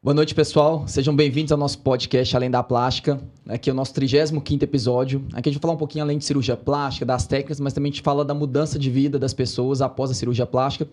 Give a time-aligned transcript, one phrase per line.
[0.00, 0.86] Boa noite, pessoal.
[0.86, 3.20] Sejam bem-vindos ao nosso podcast Além da Plástica.
[3.48, 5.26] Aqui é o nosso 35 episódio.
[5.32, 7.90] Aqui a gente vai falar um pouquinho além de cirurgia plástica, das técnicas, mas também
[7.90, 10.88] a gente fala da mudança de vida das pessoas após a cirurgia plástica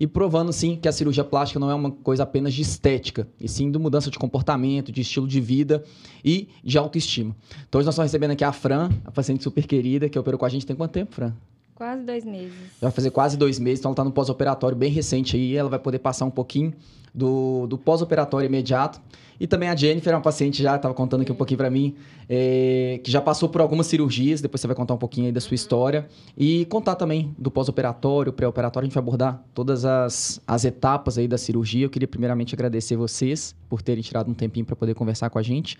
[0.00, 3.48] e provando, sim, que a cirurgia plástica não é uma coisa apenas de estética, e
[3.48, 5.84] sim de mudança de comportamento, de estilo de vida
[6.24, 7.36] e de autoestima.
[7.68, 10.46] Então, hoje nós estamos recebendo aqui a Fran, a paciente super querida, que operou com
[10.46, 11.32] a gente tem quanto tempo, Fran?
[11.78, 12.56] Quase dois meses.
[12.80, 15.56] Vai fazer quase dois meses, então ela está no pós-operatório bem recente aí.
[15.56, 16.74] Ela vai poder passar um pouquinho
[17.14, 19.00] do, do pós-operatório imediato.
[19.38, 21.94] E também a Jennifer é uma paciente já, estava contando aqui um pouquinho para mim,
[22.28, 24.40] é, que já passou por algumas cirurgias.
[24.40, 26.08] Depois você vai contar um pouquinho aí da sua história.
[26.36, 28.84] E contar também do pós-operatório, pré-operatório.
[28.84, 31.86] A gente vai abordar todas as, as etapas aí da cirurgia.
[31.86, 35.42] Eu queria primeiramente agradecer vocês por terem tirado um tempinho para poder conversar com a
[35.42, 35.78] gente.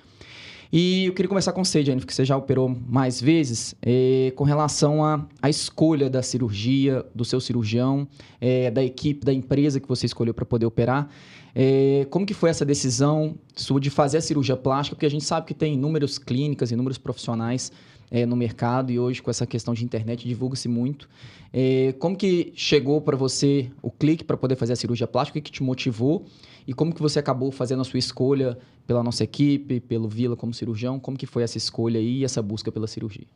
[0.70, 4.45] E eu queria começar com você, Jennifer, que você já operou mais vezes, é, com
[4.45, 8.06] relação à, escolha da cirurgia, do seu cirurgião,
[8.38, 11.08] é, da equipe, da empresa que você escolheu para poder operar.
[11.54, 14.94] É, como que foi essa decisão sua de fazer a cirurgia plástica?
[14.94, 17.72] Porque a gente sabe que tem inúmeras clínicas, inúmeros profissionais
[18.11, 21.09] é, no mercado e hoje com essa questão de internet divulga-se muito.
[21.53, 25.39] É, como que chegou para você o clique para poder fazer a cirurgia plástica?
[25.39, 26.25] O que, que te motivou?
[26.67, 30.53] E como que você acabou fazendo a sua escolha pela nossa equipe, pelo Vila como
[30.53, 31.01] cirurgião?
[31.01, 33.27] Como que foi essa escolha aí e essa busca pela cirurgia?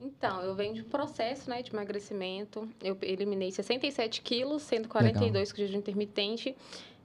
[0.00, 2.68] Então, eu venho de um processo né, de emagrecimento.
[2.82, 5.46] Eu eliminei 67 quilos, sendo 42 Legal.
[5.50, 6.54] com jejum intermitente.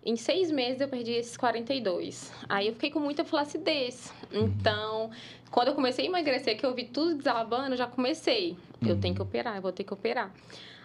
[0.05, 2.31] Em seis meses eu perdi esses 42.
[2.47, 4.13] Aí eu fiquei com muita flacidez.
[4.31, 4.43] Uhum.
[4.43, 5.11] Então,
[5.51, 8.57] quando eu comecei a emagrecer, que eu vi tudo desabando, eu já comecei.
[8.81, 8.89] Uhum.
[8.89, 10.33] Eu tenho que operar, eu vou ter que operar.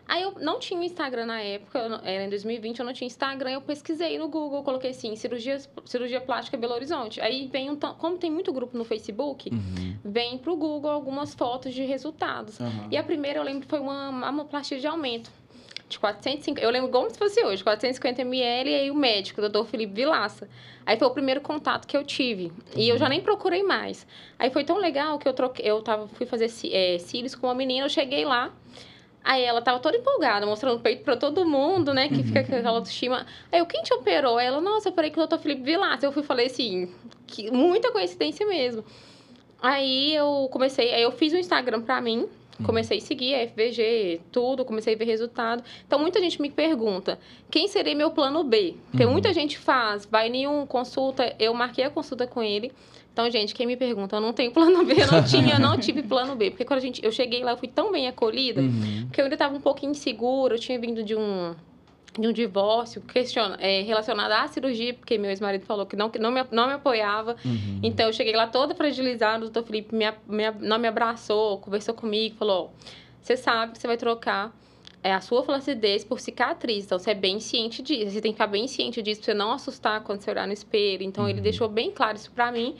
[0.06, 3.60] Aí eu não tinha Instagram na época, era em 2020, eu não tinha Instagram, eu
[3.60, 7.20] pesquisei no Google, coloquei assim, cirurgia, cirurgia plástica Belo Horizonte.
[7.20, 9.96] Aí vem, um, como tem muito grupo no Facebook, uhum.
[10.04, 12.58] vem pro Google algumas fotos de resultados.
[12.58, 12.88] Uhum.
[12.91, 15.30] E a primeira, eu lembro, foi uma mamoplastia de aumento.
[15.92, 19.42] De 450, eu lembro como se fosse hoje, 450 ml, e aí o médico, o
[19.42, 20.48] doutor Felipe Vilaça.
[20.86, 22.50] Aí foi o primeiro contato que eu tive.
[22.74, 23.10] E eu já uhum.
[23.10, 24.06] nem procurei mais.
[24.38, 27.54] Aí foi tão legal que eu troquei, eu tava, fui fazer é, cílios com uma
[27.54, 28.50] menina, eu cheguei lá,
[29.25, 32.08] Aí ela tava toda empolgada, mostrando o peito pra todo mundo, né?
[32.08, 33.25] Que fica com aquela autoestima.
[33.52, 34.41] Aí eu, quem te operou?
[34.41, 36.02] Ela, nossa, eu operei com o doutor Felipe Vilas.
[36.02, 36.92] Eu fui falei assim,
[37.25, 38.84] que, muita coincidência mesmo.
[39.60, 42.28] Aí eu comecei, aí eu fiz um Instagram pra mim.
[42.64, 45.62] Comecei a seguir a FVG, tudo, comecei a ver resultado.
[45.86, 47.18] Então muita gente me pergunta,
[47.50, 48.74] quem seria meu plano B?
[48.90, 49.12] Porque uhum.
[49.12, 52.72] muita gente faz, vai em um consulta, eu marquei a consulta com ele.
[53.12, 55.78] Então, gente, quem me pergunta, eu não tenho plano B, eu não tinha, eu não
[55.78, 56.50] tive plano B.
[56.50, 59.04] Porque quando a gente, eu cheguei lá, eu fui tão bem acolhida, uhum.
[59.06, 61.54] porque eu ainda estava um pouquinho insegura, eu tinha vindo de um
[62.19, 66.19] de um divórcio questiona, é, relacionado à cirurgia, porque meu ex-marido falou que não, que
[66.19, 67.37] não, me, não me apoiava.
[67.45, 67.81] Uhum.
[67.83, 71.95] Então, eu cheguei lá toda fragilizada, o doutor Felipe me, me, não me abraçou, conversou
[71.95, 72.73] comigo, falou,
[73.21, 74.55] você sabe que você vai trocar
[75.03, 76.84] é, a sua flacidez por cicatriz.
[76.84, 78.12] Então, você é bem ciente disso.
[78.12, 80.53] Você tem que ficar bem ciente disso pra você não assustar quando você olhar no
[80.53, 81.03] espelho.
[81.03, 81.31] Então, uhum.
[81.31, 82.77] ele deixou bem claro isso pra mim.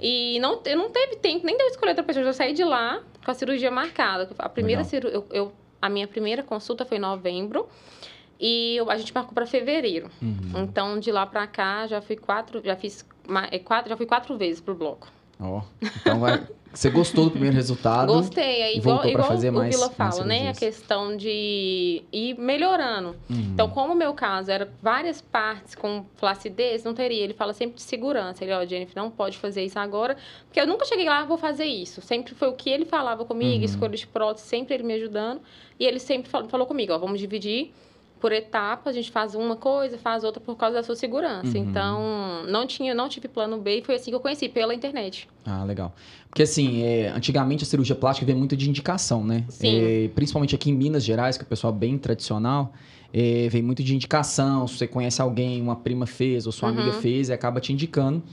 [0.00, 2.22] E não, eu não teve tempo nem de eu escolher outra pessoa.
[2.22, 4.28] Eu já saí de lá com a cirurgia marcada.
[4.38, 7.68] A primeira cirurgia, eu, eu, a minha primeira consulta foi em novembro.
[8.38, 10.10] E a gente marcou para fevereiro.
[10.20, 10.62] Uhum.
[10.62, 13.06] Então, de lá para cá, já fui quatro, já fiz
[13.50, 15.08] é, quatro, já fui quatro vezes pro bloco.
[15.38, 18.12] Ó, oh, então vai, você gostou do primeiro resultado?
[18.12, 18.62] Gostei.
[18.62, 20.50] É igual, igual fazer o mais, Vila fala, né?
[20.50, 23.16] A questão de ir melhorando.
[23.30, 23.50] Uhum.
[23.54, 27.24] Então, como o meu caso era várias partes com flacidez, não teria.
[27.24, 28.44] Ele fala sempre de segurança.
[28.44, 30.18] Ele, ó, oh, Jennifer, não pode fazer isso agora.
[30.46, 32.02] Porque eu nunca cheguei lá, vou fazer isso.
[32.02, 33.64] Sempre foi o que ele falava comigo, uhum.
[33.64, 35.40] escolha de prótese, sempre ele me ajudando.
[35.80, 37.72] E ele sempre falou, falou comigo, ó, vamos dividir
[38.26, 41.56] por etapa, a gente faz uma coisa, faz outra por causa da sua segurança.
[41.56, 41.64] Uhum.
[41.64, 45.28] Então, não tinha, não tive plano B e foi assim que eu conheci, pela internet.
[45.44, 45.94] Ah, legal.
[46.28, 49.44] Porque assim, é, antigamente a cirurgia plástica vem muito de indicação, né?
[49.48, 49.78] Sim.
[49.78, 52.72] É, principalmente aqui em Minas Gerais, que é o pessoal bem tradicional,
[53.14, 54.66] é, vem muito de indicação.
[54.66, 56.80] Se você conhece alguém, uma prima fez ou sua uhum.
[56.80, 58.24] amiga fez, e acaba te indicando.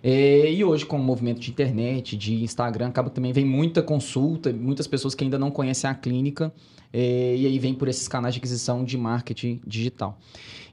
[0.00, 4.52] É, e hoje, com o movimento de internet, de Instagram, acaba também vem muita consulta,
[4.52, 8.34] muitas pessoas que ainda não conhecem a clínica é, e aí vem por esses canais
[8.34, 10.18] de aquisição de marketing digital.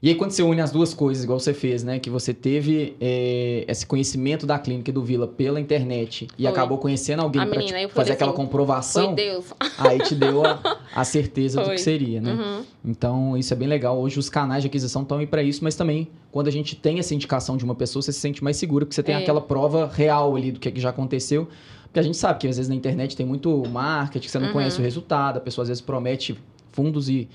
[0.00, 1.98] E aí, quando você une as duas coisas, igual você fez, né?
[1.98, 7.20] Que você teve é, esse conhecimento da clínica do Vila pela internet e acabou conhecendo
[7.20, 9.16] alguém para fazer assim, aquela comprovação.
[9.76, 12.32] Aí te deu a, a certeza do que seria, né?
[12.32, 12.64] Uhum.
[12.84, 13.98] Então, isso é bem legal.
[13.98, 16.98] Hoje, os canais de aquisição estão aí para isso, mas também, quando a gente tem
[16.98, 19.18] essa indicação de uma pessoa, você se sente mais seguro, porque você tem é.
[19.18, 21.48] aquela prova real ali do que, é que já aconteceu.
[21.88, 24.52] Porque a gente sabe que às vezes na internet tem muito marketing, você não uhum.
[24.52, 26.38] conhece o resultado, a pessoa às vezes promete
[26.70, 27.28] fundos e,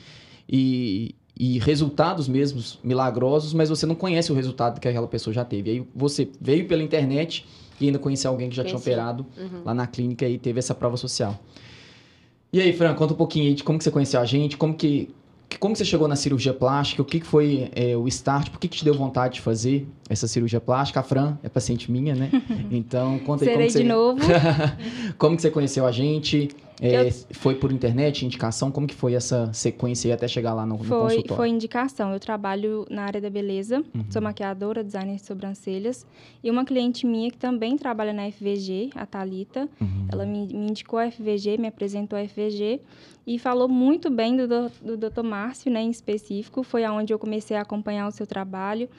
[0.48, 5.44] e, e resultados mesmos milagrosos, mas você não conhece o resultado que aquela pessoa já
[5.44, 5.72] teve.
[5.72, 7.46] Aí você veio pela internet
[7.82, 8.84] e ainda conheceu alguém que já Conheci.
[8.84, 9.64] tinha operado uhum.
[9.66, 11.38] lá na clínica e teve essa prova social.
[12.52, 14.76] E aí, Fran, conta um pouquinho aí de como que você conheceu a gente, como
[14.76, 15.10] que
[15.64, 17.02] como você chegou na cirurgia plástica?
[17.02, 18.50] O que, que foi é, o start?
[18.50, 21.00] Por que, que te deu vontade de fazer essa cirurgia plástica?
[21.00, 22.30] A Fran é paciente minha, né?
[22.70, 23.82] Então, conta aí Serei como você...
[23.82, 24.20] de novo.
[25.18, 26.50] como que você conheceu a gente?
[26.84, 27.12] É, eu...
[27.32, 28.70] Foi por internet, indicação?
[28.70, 31.36] Como que foi essa sequência aí até chegar lá no, no foi, consultório?
[31.36, 32.12] Foi indicação.
[32.12, 34.06] Eu trabalho na área da beleza, uhum.
[34.10, 36.06] sou maquiadora, designer de sobrancelhas.
[36.44, 40.08] E uma cliente minha que também trabalha na FVG, a Thalita, uhum.
[40.12, 42.82] ela me, me, indicou a FVG, me apresentou a FVG
[43.26, 45.24] e falou muito bem do, do, do Dr.
[45.24, 46.64] Márcio, né, em específico.
[46.64, 48.90] Foi aonde eu comecei a acompanhar o seu trabalho.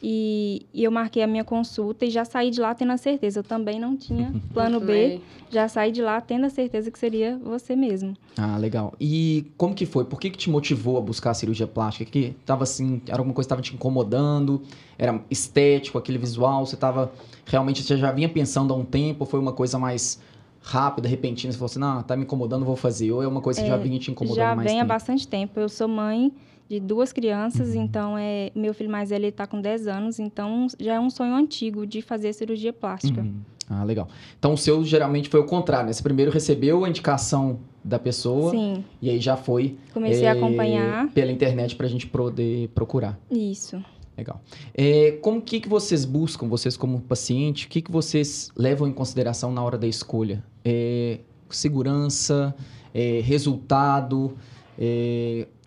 [0.00, 3.40] E, e, eu marquei a minha consulta e já saí de lá tendo a certeza.
[3.40, 5.20] Eu também não tinha plano B.
[5.50, 8.14] Já saí de lá tendo a certeza que seria você mesmo.
[8.36, 8.94] Ah, legal.
[9.00, 10.04] E como que foi?
[10.04, 12.08] Por que, que te motivou a buscar a cirurgia plástica?
[12.08, 14.62] Que tava assim, era alguma coisa que estava te incomodando?
[14.96, 16.64] Era estético, aquele visual?
[16.64, 17.10] Você estava
[17.44, 19.24] realmente, você já vinha pensando há um tempo?
[19.24, 20.20] Ou foi uma coisa mais
[20.62, 21.52] rápida, repentina?
[21.52, 23.10] Você falou assim, não, tá me incomodando, vou fazer.
[23.10, 24.68] Ou é uma coisa que é, já vinha te incomodando já mais?
[24.68, 25.58] Já vem há bastante tempo.
[25.58, 26.32] Eu sou mãe
[26.68, 27.82] de duas crianças, uhum.
[27.82, 31.34] então é meu filho mais velho está com 10 anos, então já é um sonho
[31.34, 33.22] antigo de fazer cirurgia plástica.
[33.22, 33.40] Uhum.
[33.70, 34.08] Ah, legal.
[34.38, 35.92] Então o seu geralmente foi o contrário, né?
[35.92, 38.84] Você primeiro recebeu a indicação da pessoa Sim.
[39.00, 43.18] e aí já foi comecei é, a acompanhar pela internet para a gente poder procurar.
[43.30, 43.82] Isso.
[44.16, 44.42] Legal.
[44.74, 48.92] É, como que, que vocês buscam, vocês como paciente, o que, que vocês levam em
[48.92, 50.42] consideração na hora da escolha?
[50.64, 52.54] É, segurança,
[52.92, 54.36] é, resultado,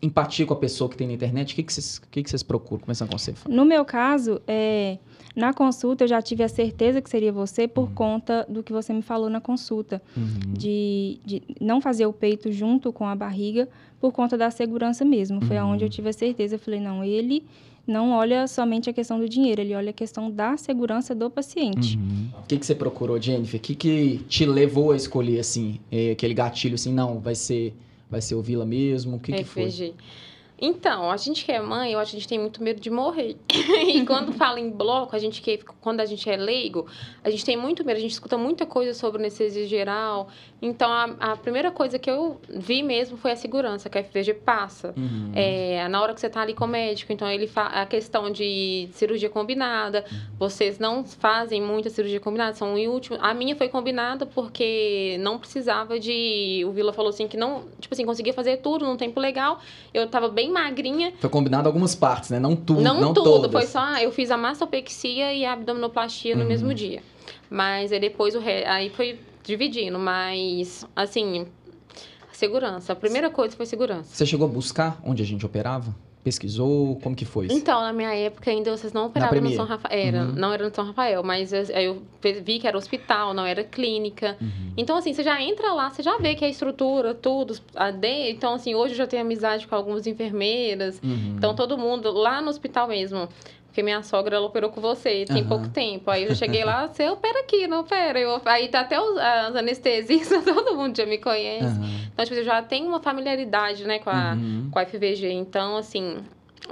[0.01, 1.53] empatia com a pessoa que tem na internet?
[1.53, 2.83] O que, que, vocês, que, que vocês procuram?
[2.83, 3.33] Começando com você.
[3.48, 4.98] No meu caso, é,
[5.36, 7.94] na consulta eu já tive a certeza que seria você por uhum.
[7.94, 10.01] conta do que você me falou na consulta.
[10.18, 10.53] Uhum.
[10.53, 13.69] De, de não fazer o peito junto com a barriga
[14.00, 15.42] por conta da segurança mesmo.
[15.42, 15.63] Foi uhum.
[15.63, 16.56] aonde eu tive a certeza.
[16.56, 17.45] Eu falei, não, ele
[17.86, 21.98] não olha somente a questão do dinheiro, ele olha a questão da segurança do paciente.
[21.98, 22.30] Uhum.
[22.44, 23.59] O que, que você procurou, Jennifer?
[23.59, 27.74] O que, que te levou a escolher, assim, é, aquele gatilho, assim, não, vai ser
[28.12, 29.16] Vai ser o Vila mesmo?
[29.16, 29.96] O que, que foi?
[30.62, 32.92] Então, a gente que é mãe, eu acho que a gente tem muito medo de
[32.92, 33.36] morrer.
[33.50, 36.86] e quando fala em bloco, a gente que quando a gente é leigo,
[37.24, 40.30] a gente tem muito medo, a gente escuta muita coisa sobre anestesia geral.
[40.62, 44.36] Então, a, a primeira coisa que eu vi mesmo foi a segurança que a FVG
[44.36, 44.94] passa.
[44.96, 45.31] Uhum.
[45.34, 48.88] É, na hora que você está ali com o médico, então ele a questão de
[48.94, 50.06] cirurgia combinada,
[50.38, 53.18] vocês não fazem muita cirurgia combinada, são em último.
[53.19, 56.63] A minha foi combinada porque não precisava de.
[56.68, 59.60] O Vila falou assim que não, tipo assim, conseguia fazer tudo num tempo legal.
[59.92, 61.13] Eu estava bem magrinha.
[61.19, 62.39] Foi combinado algumas partes, né?
[62.39, 62.81] Não tudo.
[62.81, 63.24] Não, não tudo.
[63.24, 63.51] Todas.
[63.51, 63.80] Foi só.
[63.80, 66.42] Ah, eu fiz a mastopexia e a abdominoplastia uhum.
[66.42, 67.01] no mesmo dia.
[67.50, 68.63] Mas aí depois o re...
[68.65, 69.98] aí foi dividindo.
[69.98, 71.48] Mas, assim,
[72.31, 72.94] segurança.
[72.94, 74.15] A primeira coisa foi segurança.
[74.15, 75.95] Você chegou a buscar onde a gente operava?
[76.24, 77.00] Pesquisou?
[77.02, 77.56] Como que foi isso?
[77.56, 80.08] Então, na minha época ainda vocês não operavam no São Rafael.
[80.08, 80.32] Era, uhum.
[80.34, 82.02] não era no São Rafael, mas eu, eu,
[82.44, 84.38] vi que era hospital, não era clínica.
[84.40, 84.74] Uhum.
[84.78, 88.32] Então, assim, você já entra lá, você já vê que a estrutura, tudo, a de...
[88.32, 91.02] Então, assim, hoje eu já tenho amizade com algumas enfermeiras.
[91.04, 91.36] Uhum.
[91.38, 93.28] Então, todo mundo lá no hospital mesmo.
[93.72, 95.48] Porque minha sogra, ela operou com você, tem uhum.
[95.48, 96.12] pouco tempo.
[96.12, 98.20] Aí eu cheguei lá, você opera aqui, não opera.
[98.20, 101.80] Eu, aí tá até os, as anestesistas, todo mundo já me conhece.
[101.80, 102.02] Uhum.
[102.12, 104.68] Então, tipo, eu já tenho uma familiaridade, né, com a, uhum.
[104.70, 105.32] com a FVG.
[105.32, 106.18] Então, assim,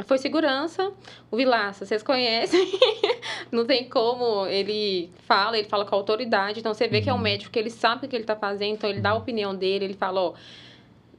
[0.03, 0.91] foi segurança.
[1.31, 2.69] O Vilaça, vocês conhecem.
[3.49, 4.45] não tem como.
[4.47, 6.59] Ele fala, ele fala com autoridade.
[6.59, 7.21] Então, você vê que é um uhum.
[7.21, 8.73] médico que ele sabe o que ele tá fazendo.
[8.73, 9.85] Então, ele dá a opinião dele.
[9.85, 10.33] Ele fala, ó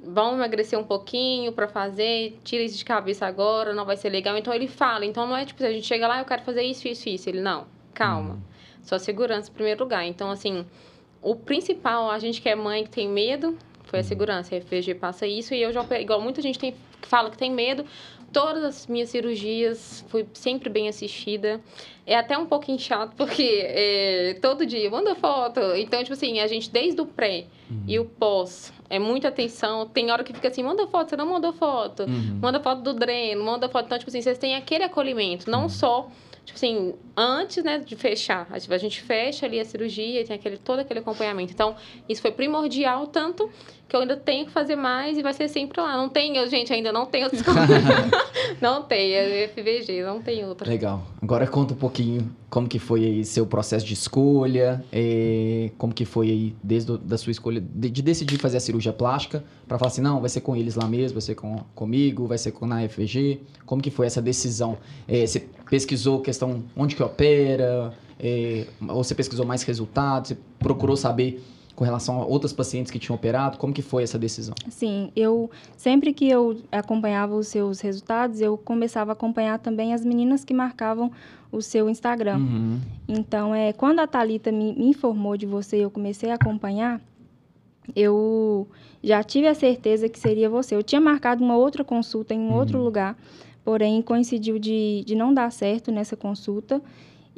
[0.02, 4.36] vão emagrecer um pouquinho para fazer, tira isso de cabeça agora, não vai ser legal.
[4.36, 5.04] Então ele fala.
[5.04, 7.28] Então não é tipo, a gente chega lá, eu quero fazer isso, isso, isso.
[7.28, 8.34] Ele, não, calma.
[8.34, 8.40] Uhum.
[8.82, 10.04] Só segurança em primeiro lugar.
[10.06, 10.64] Então, assim,
[11.20, 14.08] o principal, a gente que é mãe que tem medo, foi a uhum.
[14.08, 14.56] segurança.
[14.56, 17.84] A FVG passa isso e eu já, igual muita gente tem, fala que tem medo,
[18.32, 21.60] todas as minhas cirurgias fui sempre bem assistida.
[22.06, 25.60] É até um pouquinho chato, porque é, todo dia manda foto.
[25.76, 27.84] Então, tipo assim, a gente, desde o pré uhum.
[27.86, 29.86] e o pós, é muita atenção.
[29.86, 32.04] Tem hora que fica assim, manda foto, você não mandou foto.
[32.04, 32.38] Uhum.
[32.40, 33.86] Manda foto do dreno, manda foto.
[33.86, 35.68] Então, tipo assim, vocês têm aquele acolhimento, não uhum.
[35.68, 36.10] só
[36.44, 38.48] tipo assim, antes, né, de fechar.
[38.50, 41.52] A gente fecha ali a cirurgia e tem aquele, todo aquele acompanhamento.
[41.52, 41.76] Então,
[42.08, 43.48] isso foi primordial, tanto
[43.90, 45.96] que eu ainda tenho que fazer mais e vai ser sempre lá.
[45.96, 47.38] Não tem, eu, gente, ainda não tem outra
[48.60, 50.68] Não tem, é FVG, não tem outra.
[50.68, 51.02] Legal.
[51.20, 56.04] Agora conta um pouquinho como que foi aí seu processo de escolha, é, como que
[56.04, 59.90] foi aí desde da sua escolha de, de decidir fazer a cirurgia plástica, para falar
[59.90, 62.66] assim, não, vai ser com eles lá mesmo, vai ser com, comigo, vai ser com
[62.66, 63.40] na FVG.
[63.66, 64.78] Como que foi essa decisão?
[65.08, 70.96] É, você pesquisou questão onde que opera, é, ou você pesquisou mais resultados, você procurou
[70.96, 71.42] saber
[71.80, 73.56] com relação a outras pacientes que tinham operado?
[73.56, 74.54] Como que foi essa decisão?
[74.68, 80.04] Sim, eu sempre que eu acompanhava os seus resultados, eu começava a acompanhar também as
[80.04, 81.10] meninas que marcavam
[81.50, 82.36] o seu Instagram.
[82.36, 82.80] Uhum.
[83.08, 87.00] Então, é, quando a Talita me, me informou de você, eu comecei a acompanhar.
[87.96, 88.68] eu
[89.02, 90.76] já tive a certeza que seria você.
[90.76, 92.56] Eu tinha marcado uma outra consulta em um uhum.
[92.56, 93.16] outro lugar,
[93.64, 96.82] porém coincidiu de, de não dar certo nessa consulta.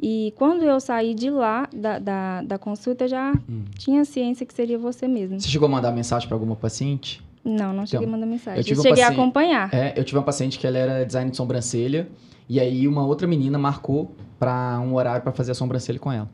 [0.05, 3.63] E quando eu saí de lá, da, da, da consulta, já hum.
[3.77, 5.39] tinha ciência que seria você mesmo.
[5.39, 7.23] Você chegou a mandar mensagem para alguma paciente?
[7.41, 8.59] Não, não cheguei então, a mandar mensagem.
[8.59, 9.73] Eu, tive eu cheguei paciente, a acompanhar.
[9.73, 12.09] É, eu tive uma paciente que ela era design de sobrancelha,
[12.49, 16.29] e aí uma outra menina marcou para um horário para fazer a sobrancelha com ela.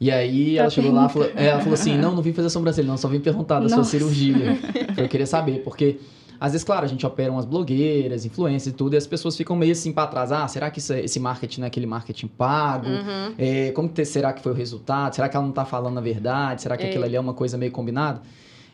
[0.00, 2.86] E aí ela chegou lá, falou, é, ela falou assim, não, não vim fazer sobrancelha,
[2.86, 3.74] não, só vim perguntar da Nossa.
[3.74, 4.56] sua cirurgia.
[4.96, 5.98] eu queria saber, porque
[6.40, 9.56] às vezes, claro, a gente opera umas blogueiras, influências e tudo, e as pessoas ficam
[9.56, 10.30] meio assim para trás.
[10.30, 12.86] Ah, será que isso, é, esse marketing não é aquele marketing pago?
[12.86, 13.34] Uhum.
[13.36, 15.14] É, como que será que foi o resultado?
[15.14, 16.62] Será que ela não tá falando a verdade?
[16.62, 16.88] Será que é.
[16.88, 18.22] aquilo ali é uma coisa meio combinada?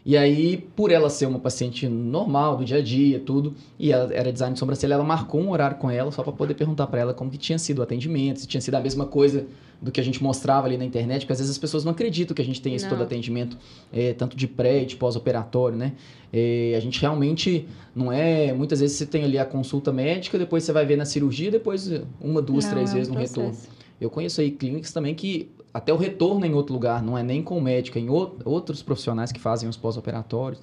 [0.05, 4.13] E aí, por ela ser uma paciente normal, do dia a dia, tudo, e ela
[4.13, 7.01] era design de sobrancelha, ela marcou um horário com ela só para poder perguntar para
[7.01, 9.47] ela como que tinha sido o atendimento, se tinha sido a mesma coisa
[9.81, 12.35] do que a gente mostrava ali na internet, porque às vezes as pessoas não acreditam
[12.35, 12.93] que a gente tem esse não.
[12.93, 13.57] todo atendimento,
[13.91, 15.93] é, tanto de pré e de pós-operatório, né?
[16.31, 18.53] É, a gente realmente não é.
[18.53, 21.91] Muitas vezes você tem ali a consulta médica, depois você vai ver na cirurgia, depois
[22.21, 23.41] uma, duas, não, três é vezes no processo.
[23.41, 23.59] retorno.
[24.01, 27.43] Eu conheço aí clínicas também que até o retorno em outro lugar, não é nem
[27.43, 30.63] com o médico, é em outros profissionais que fazem os pós-operatórios.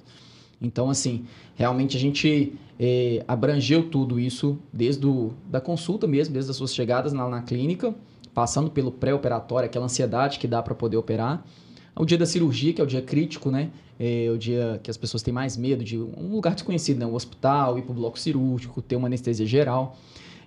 [0.58, 6.50] Então, assim, realmente a gente é, abrangeu tudo isso desde do, da consulta mesmo, desde
[6.50, 7.94] as suas chegadas na, na clínica,
[8.32, 11.44] passando pelo pré-operatório, aquela ansiedade que dá para poder operar,
[11.94, 13.70] o dia da cirurgia, que é o dia crítico, né?
[14.00, 17.04] É o dia que as pessoas têm mais medo de um lugar desconhecido, né?
[17.04, 19.98] O hospital, ir para o bloco cirúrgico, ter uma anestesia geral.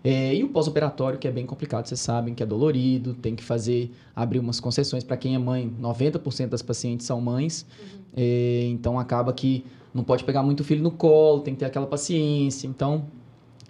[0.08, 3.44] É, e o pós-operatório, que é bem complicado, vocês sabem que é dolorido, tem que
[3.44, 5.74] fazer, abrir umas concessões para quem é mãe.
[5.82, 8.00] 90% das pacientes são mães, uhum.
[8.16, 11.88] é, então acaba que não pode pegar muito filho no colo, tem que ter aquela
[11.88, 13.08] paciência, então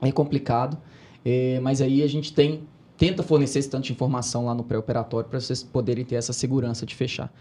[0.01, 0.77] é complicado.
[1.23, 2.63] É, mas aí a gente tem
[2.97, 6.85] tenta fornecer esse tanto de informação lá no pré-operatório para vocês poderem ter essa segurança
[6.85, 7.33] de fechar.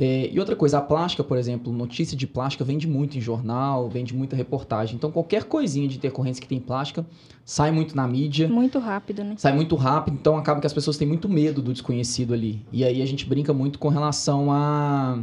[0.00, 3.88] É, e outra coisa, a plástica, por exemplo, notícia de plástica vende muito em jornal,
[3.88, 4.94] vende muita reportagem.
[4.94, 7.04] Então, qualquer coisinha de intercorrência que tem plástica
[7.44, 8.46] sai muito na mídia.
[8.46, 9.34] Muito rápido, né?
[9.36, 12.64] Sai muito rápido, então acaba que as pessoas têm muito medo do desconhecido ali.
[12.72, 15.18] E aí a gente brinca muito com relação a,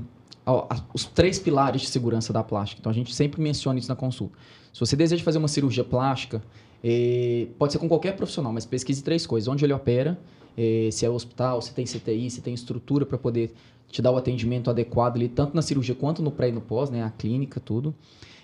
[0.45, 2.81] a, a os três pilares de segurança da plástica.
[2.81, 4.37] Então, a gente sempre menciona isso na consulta.
[4.73, 6.43] Se você deseja fazer uma cirurgia plástica,
[6.83, 10.19] é, pode ser com qualquer profissional, mas pesquise três coisas: onde ele opera,
[10.57, 13.53] é, se é hospital, se tem CTI, se tem estrutura para poder
[13.95, 16.89] te dar o atendimento adequado ali, tanto na cirurgia quanto no pré e no pós,
[16.89, 17.01] né?
[17.01, 17.95] A clínica, tudo.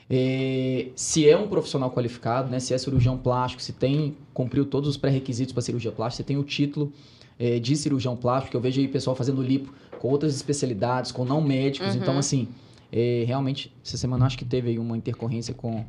[0.10, 2.58] É, se é um profissional qualificado, né?
[2.62, 6.38] Se é cirurgião plástico, se tem, cumpriu todos os pré-requisitos para cirurgia plástica, você tem
[6.38, 6.94] o título
[7.38, 11.42] é, de cirurgião plástico, eu vejo aí pessoal fazendo lipo com outras especialidades, com não
[11.42, 11.96] médicos.
[11.96, 12.02] Uhum.
[12.02, 12.48] Então, assim,
[12.90, 15.84] é, realmente, essa semana acho que teve aí uma intercorrência com,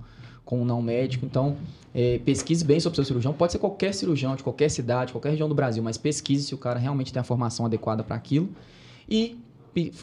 [0.44, 1.24] com um não médico.
[1.24, 1.56] Então,
[1.94, 3.32] é, pesquise bem sobre o seu cirurgião.
[3.32, 6.58] Pode ser qualquer cirurgião de qualquer cidade, qualquer região do Brasil, mas pesquise se o
[6.58, 8.48] cara realmente tem a formação adequada para aquilo.
[9.08, 9.38] E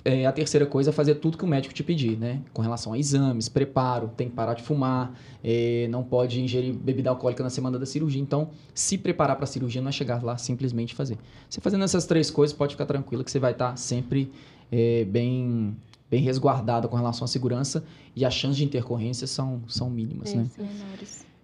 [0.04, 2.42] é, a terceira coisa é fazer tudo que o médico te pedir, né?
[2.54, 7.10] Com relação a exames, preparo, tem que parar de fumar, é, não pode ingerir bebida
[7.10, 8.22] alcoólica na semana da cirurgia.
[8.22, 11.18] Então, se preparar para a cirurgia não é chegar lá simplesmente fazer.
[11.48, 14.32] Você fazendo essas três coisas, pode ficar tranquilo que você vai estar tá sempre
[14.72, 15.76] é, bem
[16.10, 17.84] bem resguardada com relação à segurança
[18.16, 20.48] e as chances de intercorrência são, são mínimas, né?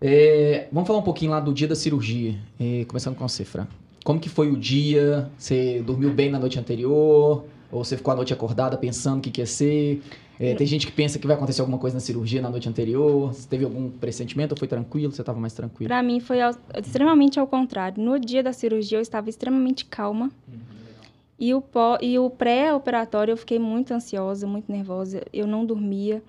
[0.02, 3.68] É, vamos falar um pouquinho lá do dia da cirurgia, é, começando com você, Fran.
[4.04, 5.30] Como que foi o dia?
[5.38, 7.46] Você dormiu bem na noite anterior?
[7.72, 10.02] Ou você ficou a noite acordada pensando o que, que ia ser?
[10.40, 13.34] É, tem gente que pensa que vai acontecer alguma coisa na cirurgia na noite anterior.
[13.34, 15.12] Você teve algum pressentimento ou foi tranquilo?
[15.12, 15.88] Você estava mais tranquilo?
[15.88, 18.04] Para mim foi ao, extremamente ao contrário.
[18.04, 20.30] No dia da cirurgia eu estava extremamente calma.
[20.48, 20.60] Uhum,
[21.40, 21.64] e o,
[22.02, 25.24] e o pré-operatório eu fiquei muito ansiosa, muito nervosa.
[25.34, 26.22] Eu não dormia.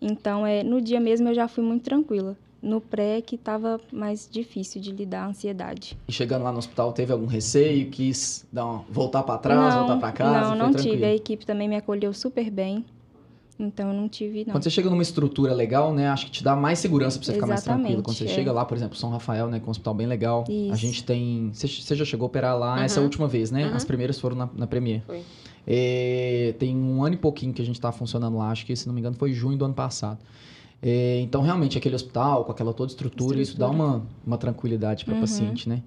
[0.00, 4.28] Então, é, no dia mesmo eu já fui muito tranquila no pré que estava mais
[4.30, 5.96] difícil de lidar a ansiedade.
[6.08, 7.90] E chegando lá no hospital, teve algum receio?
[7.90, 10.54] Quis dar uma, voltar para trás, não, voltar para casa?
[10.54, 11.04] Não, não tive.
[11.04, 12.84] A equipe também me acolheu super bem.
[13.58, 14.52] Então, não tive, não.
[14.52, 16.08] Quando você chega numa estrutura legal, né?
[16.08, 18.02] Acho que te dá mais segurança para você Exatamente, ficar mais tranquilo.
[18.02, 18.28] Quando você é.
[18.28, 19.58] chega lá, por exemplo, São Rafael, né?
[19.58, 20.44] Com é um hospital bem legal.
[20.46, 20.72] Isso.
[20.72, 21.50] A gente tem...
[21.54, 22.82] Você, já chegou a operar lá uhum.
[22.82, 23.66] essa última vez, né?
[23.66, 23.74] Uhum.
[23.74, 25.02] As primeiras foram na, na Premier.
[25.06, 25.22] Foi.
[25.66, 28.50] É, tem um ano e pouquinho que a gente está funcionando lá.
[28.50, 30.18] Acho que, se não me engano, foi junho do ano passado.
[30.82, 33.42] É, então, realmente, aquele hospital, com aquela toda estrutura, estrutura.
[33.42, 35.20] isso dá uma, uma tranquilidade para o uhum.
[35.20, 35.82] paciente, né?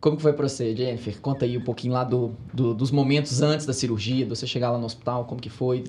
[0.00, 1.20] Como que foi para você, Jennifer?
[1.20, 4.72] Conta aí um pouquinho lá do, do, dos momentos antes da cirurgia, de você chegar
[4.72, 5.84] lá no hospital, como que foi?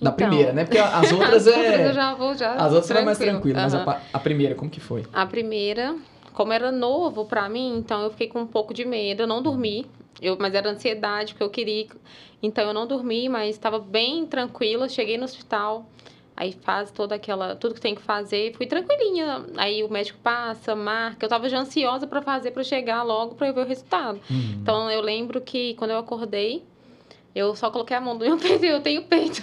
[0.00, 0.64] Da então, primeira, né?
[0.64, 1.88] Porque as outras é...
[1.90, 3.64] eu já vou já As outras é mais tranquilo, uhum.
[3.64, 5.04] mas a, a, primeira, como que foi?
[5.12, 5.94] A primeira,
[6.32, 9.42] como era novo para mim, então eu fiquei com um pouco de medo, eu não
[9.42, 9.84] dormi,
[10.22, 11.86] eu, mas era ansiedade, porque eu queria...
[12.42, 15.86] Então eu não dormi, mas estava bem tranquila, cheguei no hospital...
[16.40, 19.44] Aí faz toda aquela, tudo que tem que fazer, fui tranquilinha.
[19.58, 21.26] Aí o médico passa, marca.
[21.26, 24.18] Eu tava já ansiosa para fazer para chegar logo para eu ver o resultado.
[24.30, 24.58] Uhum.
[24.62, 26.64] Então eu lembro que quando eu acordei,
[27.34, 29.40] Eu só coloquei a mão do meu peito eu tenho peito.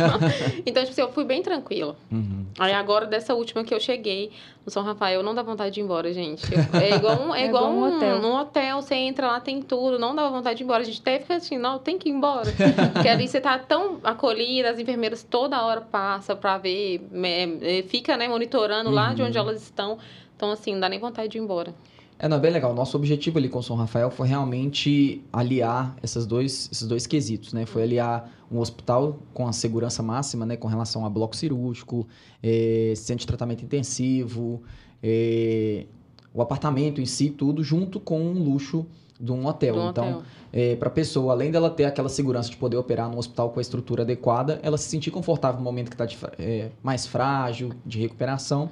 [0.64, 1.94] então, tipo assim, eu fui bem tranquila.
[2.10, 2.39] Uhum.
[2.58, 4.30] Aí agora, dessa última que eu cheguei
[4.64, 6.44] no São Rafael, não dá vontade de ir embora, gente.
[6.74, 8.16] é igual um, é, é igual um, um hotel.
[8.16, 10.82] Um hotel, você entra lá, tem tudo, não dá vontade de ir embora.
[10.82, 12.50] A gente até fica assim, não, tem que ir embora.
[12.92, 17.82] Porque ali você tá tão acolhida, as enfermeiras toda hora passam pra ver, é, é,
[17.82, 18.94] fica, né, monitorando uhum.
[18.94, 19.44] lá de onde uhum.
[19.44, 19.98] elas estão.
[20.36, 21.74] Então, assim, não dá nem vontade de ir embora.
[22.22, 22.74] É, não, é bem legal.
[22.74, 27.54] Nosso objetivo ali com o São Rafael foi realmente aliar essas dois, esses dois quesitos,
[27.54, 27.64] né?
[27.64, 30.54] Foi aliar um hospital com a segurança máxima, né?
[30.54, 32.06] Com relação a bloco cirúrgico,
[32.42, 34.62] é, centro de tratamento intensivo,
[35.02, 35.86] é,
[36.34, 38.84] o apartamento em si, tudo junto com um luxo
[39.18, 39.74] de um hotel.
[39.76, 40.22] Do então, hotel.
[40.52, 43.60] é, para a pessoa, além dela ter aquela segurança de poder operar num hospital com
[43.60, 46.06] a estrutura adequada, ela se sentir confortável no momento que está
[46.38, 48.68] é, mais frágil, de recuperação.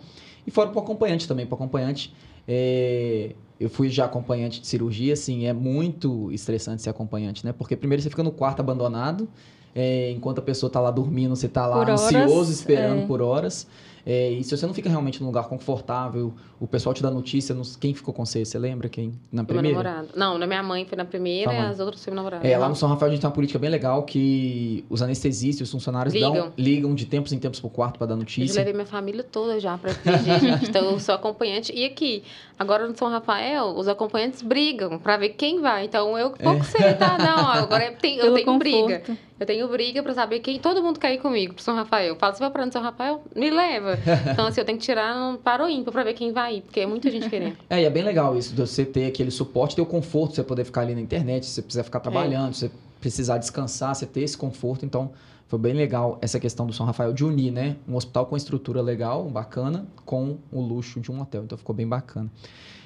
[0.46, 2.14] E fora para o acompanhante também, para o acompanhante
[2.48, 7.52] é, eu fui já acompanhante de cirurgia, assim, é muito estressante ser acompanhante, né?
[7.52, 9.28] Porque primeiro você fica no quarto abandonado,
[9.74, 13.06] é, enquanto a pessoa está lá dormindo, você está lá por ansioso, horas, esperando é.
[13.06, 13.66] por horas.
[14.10, 17.54] É, e se você não fica realmente num lugar confortável, o pessoal te dá notícia,
[17.78, 18.42] quem ficou com você?
[18.42, 19.12] Você lembra quem?
[19.30, 19.68] Na primeira?
[19.68, 20.08] Meu namorado.
[20.16, 22.46] Não, na minha mãe foi na primeira e as outras foi meu namorado.
[22.46, 25.60] É, lá no São Rafael a gente tem uma política bem legal que os anestesistas
[25.60, 28.50] e os funcionários ligam, dão, ligam de tempos em tempos pro quarto para dar notícia.
[28.50, 29.92] Eu levei minha família toda já ver,
[30.24, 30.70] gente.
[30.70, 31.70] Então eu sou acompanhante.
[31.74, 32.22] E aqui,
[32.58, 35.84] agora no São Rafael, os acompanhantes brigam para ver quem vai.
[35.84, 36.64] Então eu pouco é.
[36.64, 37.16] sei, tá?
[37.18, 38.58] Não, agora eu tenho, eu tenho conforto.
[38.58, 39.02] briga.
[39.38, 42.16] Eu tenho briga para saber quem todo mundo quer ir comigo pro São Rafael.
[42.16, 43.22] Fala, você vai para no São Rafael?
[43.34, 43.96] Me leva.
[44.32, 46.62] Então, assim, eu tenho que tirar um para o ímpar para ver quem vai ir,
[46.62, 47.56] porque é muita gente querendo.
[47.70, 50.42] É, e é bem legal isso, de você ter aquele suporte, ter o conforto, você
[50.42, 52.52] poder ficar ali na internet, se você precisar ficar trabalhando, é.
[52.52, 54.84] se você precisar descansar, você ter esse conforto.
[54.84, 55.10] Então,
[55.46, 57.76] foi bem legal essa questão do São Rafael de unir, né?
[57.88, 61.44] Um hospital com estrutura legal, bacana, com o luxo de um hotel.
[61.44, 62.30] Então, ficou bem bacana.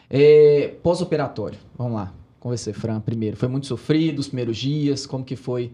[0.08, 2.12] É, Pós-operatório, vamos lá.
[2.38, 3.36] Com você, Fran, primeiro.
[3.36, 5.06] Foi muito sofrido os primeiros dias?
[5.06, 5.72] Como que foi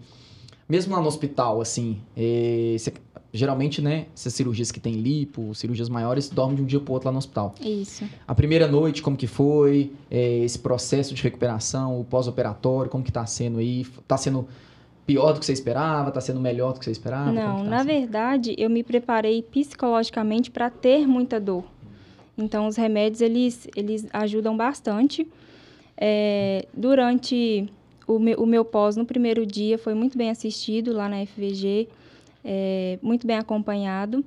[0.69, 2.93] mesmo lá no hospital, assim, é, cê,
[3.33, 7.09] geralmente, né, essas cirurgias que tem lipo, cirurgias maiores, dormem de um dia pro outro
[7.09, 7.55] lá no hospital.
[7.61, 8.05] Isso.
[8.27, 9.93] A primeira noite, como que foi?
[10.11, 13.87] É, esse processo de recuperação, o pós-operatório, como que tá sendo aí?
[14.07, 14.47] Tá sendo
[15.07, 16.11] pior do que você esperava?
[16.11, 17.33] Tá sendo melhor do que você esperava?
[17.33, 21.65] Não, tá na verdade, eu me preparei psicologicamente para ter muita dor.
[22.37, 25.27] Então, os remédios, eles, eles ajudam bastante.
[26.01, 27.69] É, durante
[28.09, 31.89] o meu, o meu pós no primeiro dia foi muito bem assistido lá na FVG,
[32.43, 34.25] é, muito bem acompanhado.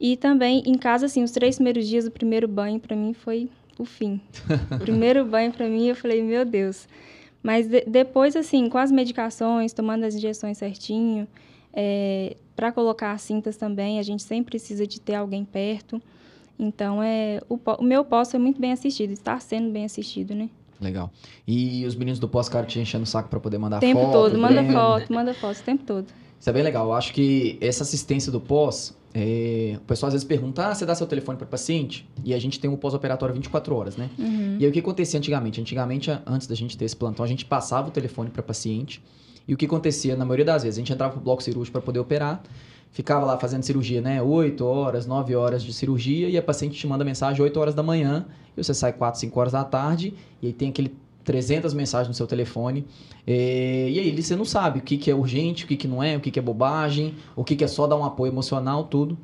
[0.00, 3.50] E também em casa, assim, os três primeiros dias, o primeiro banho para mim foi
[3.78, 4.18] o fim.
[4.74, 6.88] o primeiro banho para mim, eu falei, meu Deus.
[7.42, 11.28] Mas de, depois, assim, com as medicações, tomando as injeções certinho,
[11.74, 16.00] é, para colocar as cintas também, a gente sempre precisa de ter alguém perto.
[16.58, 20.48] Então, é, o, o meu pós foi muito bem assistido, está sendo bem assistido, né?
[20.80, 21.12] Legal.
[21.46, 24.12] E os meninos do pós-caro te enchendo o saco para poder mandar tempo foto?
[24.12, 26.06] Tempo todo, manda foto, manda foto o tempo todo.
[26.38, 26.86] Isso é bem legal.
[26.86, 29.74] Eu acho que essa assistência do pós, é...
[29.76, 32.08] o pessoal às vezes pergunta, ah, você dá seu telefone para paciente?
[32.24, 34.10] E a gente tem um pós-operatório 24 horas, né?
[34.18, 34.56] Uhum.
[34.58, 35.60] E aí o que acontecia antigamente?
[35.60, 39.02] Antigamente, antes da gente ter esse plantão, a gente passava o telefone para paciente.
[39.46, 41.82] E o que acontecia, na maioria das vezes, a gente entrava pro bloco cirúrgico para
[41.82, 42.42] poder operar,
[42.92, 44.22] ficava lá fazendo cirurgia, né?
[44.22, 47.82] 8 horas, 9 horas de cirurgia, e a paciente te manda mensagem 8 horas da
[47.82, 52.08] manhã, e você sai 4, 5 horas da tarde, e aí tem aquele 300 mensagens
[52.08, 52.86] no seu telefone.
[53.26, 56.02] É, e aí você não sabe o que, que é urgente, o que, que não
[56.02, 58.84] é, o que, que é bobagem, o que, que é só dar um apoio emocional,
[58.84, 59.18] tudo.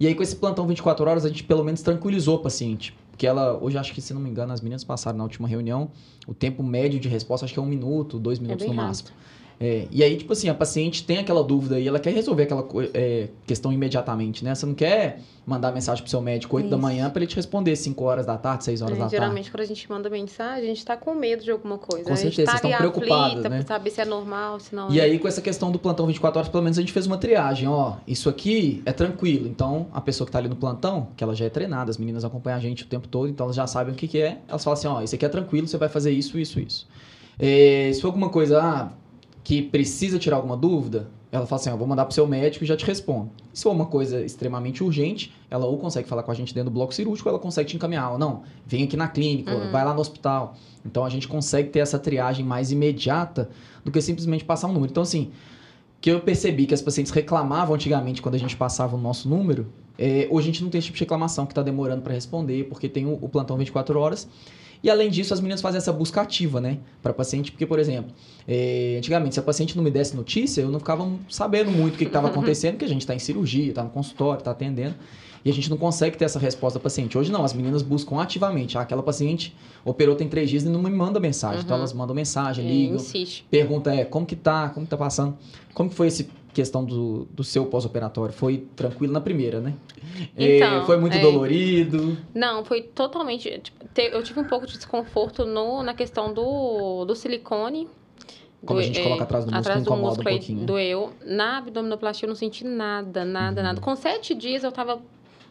[0.00, 2.94] E aí com esse plantão 24 horas a gente pelo menos tranquilizou o paciente.
[3.10, 5.90] Porque ela, hoje acho que se não me engano, as meninas passaram na última reunião,
[6.26, 9.08] o tempo médio de resposta acho que é um minuto, dois minutos é no máximo.
[9.08, 9.28] Rápido.
[9.60, 12.64] É, e aí, tipo assim, a paciente tem aquela dúvida e ela quer resolver aquela
[12.94, 14.54] é, questão imediatamente, né?
[14.54, 16.70] Você não quer mandar mensagem pro seu médico 8 Isso.
[16.70, 19.16] da manhã para ele te responder 5 horas da tarde, 6 horas é, da tarde.
[19.16, 22.04] Geralmente, quando a gente manda mensagem, a gente tá com medo de alguma coisa.
[22.04, 23.64] Com certeza, vocês tá estão preocupados, né?
[23.66, 25.04] Saber se é normal, se não E é.
[25.04, 27.66] aí, com essa questão do plantão 24 horas, pelo menos a gente fez uma triagem.
[27.66, 29.48] Ó, isso aqui é tranquilo.
[29.48, 32.24] Então, a pessoa que tá ali no plantão, que ela já é treinada, as meninas
[32.24, 34.38] acompanham a gente o tempo todo, então elas já sabem o que, que é.
[34.46, 36.86] Elas falam assim, ó, isso aqui é tranquilo, você vai fazer isso, isso, isso.
[37.38, 38.88] É, se for alguma coisa, ah,
[39.48, 42.66] que precisa tirar alguma dúvida, ela fala assim, ó, vou mandar pro seu médico e
[42.66, 43.30] já te respondo.
[43.50, 46.74] Se for uma coisa extremamente urgente, ela ou consegue falar com a gente dentro do
[46.74, 48.12] bloco cirúrgico, ou ela consegue te encaminhar.
[48.12, 49.70] Ou não, vem aqui na clínica, uhum.
[49.72, 50.54] vai lá no hospital.
[50.84, 53.48] Então, a gente consegue ter essa triagem mais imediata
[53.82, 54.90] do que simplesmente passar um número.
[54.90, 55.30] Então, assim,
[55.98, 59.66] que eu percebi que as pacientes reclamavam antigamente quando a gente passava o nosso número,
[59.96, 62.64] é, hoje a gente não tem esse tipo de reclamação que está demorando para responder,
[62.64, 64.28] porque tem o, o plantão 24 horas.
[64.82, 66.78] E além disso, as meninas fazem essa busca ativa, né?
[67.02, 68.12] Para paciente, porque, por exemplo,
[68.46, 71.98] é, antigamente, se a paciente não me desse notícia, eu não ficava sabendo muito o
[71.98, 74.94] que estava acontecendo, porque a gente está em cirurgia, está no consultório, está atendendo.
[75.44, 77.18] e a gente não consegue ter essa resposta do paciente.
[77.18, 78.78] Hoje não, as meninas buscam ativamente.
[78.78, 81.60] Ah, aquela paciente operou tem três dias e não me manda mensagem.
[81.60, 81.64] Então, uhum.
[81.64, 82.98] Então elas mandam mensagem, é, ligam,
[83.50, 85.36] pergunta é como que tá, como que tá passando.
[85.74, 88.32] Como que foi essa questão do, do seu pós-operatório?
[88.32, 89.74] Foi tranquilo na primeira, né?
[90.36, 91.20] É, então, é, foi muito é...
[91.20, 92.16] dolorido?
[92.34, 93.58] Não, foi totalmente...
[93.58, 97.88] Tipo, eu tive um pouco de desconforto no, na questão do, do silicone,
[98.64, 100.66] como do, a gente coloca atrás do músculo, atrás do incomoda músculo um pouquinho.
[100.66, 101.12] Doeu.
[101.24, 103.66] Na abdominoplastia eu não senti nada, nada, uhum.
[103.66, 103.80] nada.
[103.80, 105.00] Com sete dias eu tava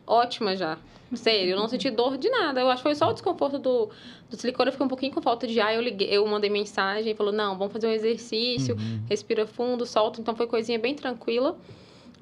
[0.08, 0.78] ótima já.
[1.14, 2.60] Sério, eu não senti dor de nada.
[2.60, 3.90] Eu acho que foi só o desconforto do,
[4.30, 4.68] do silicone.
[4.68, 5.74] Eu fiquei um pouquinho com falta de ar.
[5.74, 9.04] Eu, liguei, eu mandei mensagem e falou: não, vamos fazer um exercício, uhum.
[9.10, 10.20] respira fundo, solta.
[10.20, 11.58] Então foi coisinha bem tranquila.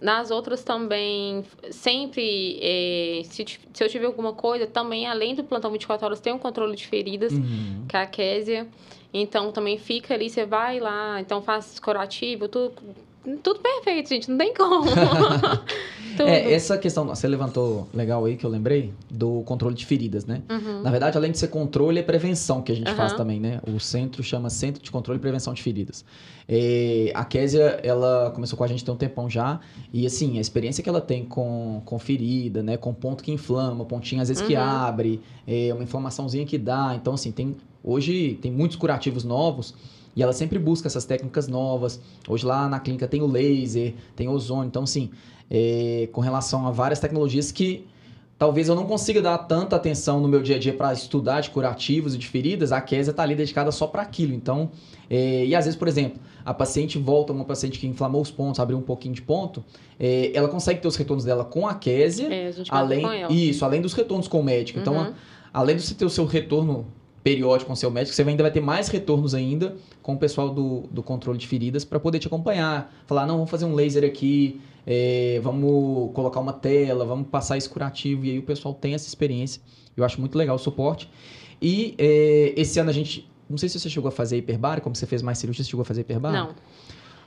[0.01, 5.71] Nas outras também, sempre, é, se, se eu tiver alguma coisa, também, além do plantão
[5.71, 7.85] 24 horas, tem um controle de feridas, uhum.
[7.87, 8.67] que é a Késia.
[9.13, 12.73] Então, também fica ali, você vai lá, então faz curativo, tudo,
[13.41, 14.85] tudo perfeito, gente, não tem como.
[16.19, 20.43] é, essa questão, você levantou legal aí que eu lembrei do controle de feridas, né?
[20.49, 20.81] Uhum.
[20.81, 22.95] Na verdade, além de ser controle, é prevenção que a gente uhum.
[22.95, 23.59] faz também, né?
[23.67, 26.05] O centro chama Centro de Controle e Prevenção de Feridas.
[26.47, 29.59] É, a Késia, ela começou com a gente tem um tempão já,
[29.91, 32.77] e assim, a experiência que ela tem com, com ferida, né?
[32.77, 34.49] Com ponto que inflama, pontinho às vezes uhum.
[34.49, 36.93] que abre, é, uma inflamaçãozinha que dá.
[36.95, 37.55] Então, assim, tem
[37.87, 39.75] Hoje tem muitos curativos novos
[40.15, 41.99] e ela sempre busca essas técnicas novas.
[42.27, 44.67] Hoje lá na clínica tem o laser, tem o ozônio.
[44.67, 45.09] Então, assim,
[45.49, 47.85] é, com relação a várias tecnologias que
[48.37, 51.49] talvez eu não consiga dar tanta atenção no meu dia a dia para estudar de
[51.49, 54.33] curativos e de feridas, a Késia está ali dedicada só para aquilo.
[54.33, 54.71] Então,
[55.09, 58.59] é, e às vezes, por exemplo, a paciente volta, uma paciente que inflamou os pontos,
[58.59, 59.63] abriu um pouquinho de ponto,
[59.99, 63.81] é, ela consegue ter os retornos dela com a Késia, é, a além, isso, além
[63.81, 64.79] dos retornos com o médico.
[64.79, 65.01] Então, uhum.
[65.01, 65.15] Então,
[65.53, 66.85] além de você ter o seu retorno
[67.25, 70.81] periódico com seu médico, você ainda vai ter mais retornos ainda com o pessoal do,
[70.91, 72.95] do controle de feridas para poder te acompanhar.
[73.07, 77.67] Falar, não, vamos fazer um laser aqui, é, vamos colocar uma tela, vamos passar esse
[77.67, 78.25] curativo.
[78.25, 79.59] E aí o pessoal tem essa experiência.
[79.97, 81.09] Eu acho muito legal o suporte.
[81.59, 83.27] E é, esse ano a gente...
[83.49, 85.81] Não sei se você chegou a fazer hiperbárica, como você fez mais cirurgia, você chegou
[85.81, 86.43] a fazer hiperbárica?
[86.43, 86.55] Não.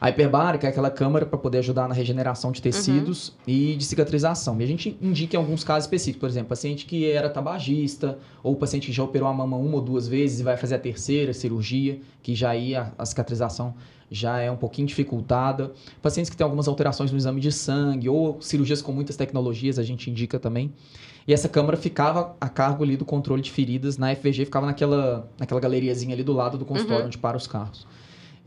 [0.00, 3.34] A hiperbárica é aquela câmara para poder ajudar na regeneração de tecidos uhum.
[3.48, 4.60] e de cicatrização.
[4.60, 8.54] E a gente indica em alguns casos específicos, por exemplo, paciente que era tabagista, ou
[8.54, 11.32] paciente que já operou a mama uma ou duas vezes e vai fazer a terceira
[11.32, 13.74] cirurgia, que já aí a, a cicatrização
[14.10, 15.72] já é um pouquinho dificultada.
[16.00, 19.82] Pacientes que têm algumas alterações no exame de sangue ou cirurgias com muitas tecnologias, a
[19.82, 20.72] gente indica também.
[21.26, 25.28] E essa câmara ficava a cargo ali do controle de feridas na FVG, ficava naquela,
[25.38, 27.06] naquela galeriazinha ali do lado do consultório uhum.
[27.08, 27.86] onde para os carros.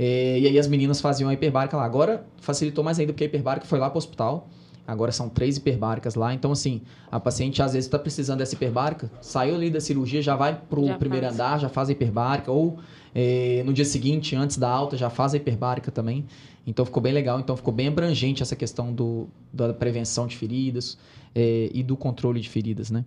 [0.04, 1.86] É, e aí as meninas faziam a hiperbárica lá.
[1.86, 4.50] Agora facilitou mais ainda, porque a hiperbárica foi lá para o hospital.
[4.88, 6.34] Agora são três hiperbáricas lá.
[6.34, 10.36] Então, assim, a paciente às vezes está precisando dessa hiperbárica, saiu ali da cirurgia, já
[10.36, 11.36] vai para o primeiro faz.
[11.36, 12.52] andar, já faz a hiperbárica.
[12.52, 12.80] Ou
[13.14, 16.26] é, no dia seguinte, antes da alta, já faz a hiperbárica também.
[16.66, 17.40] Então, ficou bem legal.
[17.40, 20.98] Então, ficou bem abrangente essa questão do, da prevenção de feridas
[21.36, 23.06] é, e do controle de feridas, né?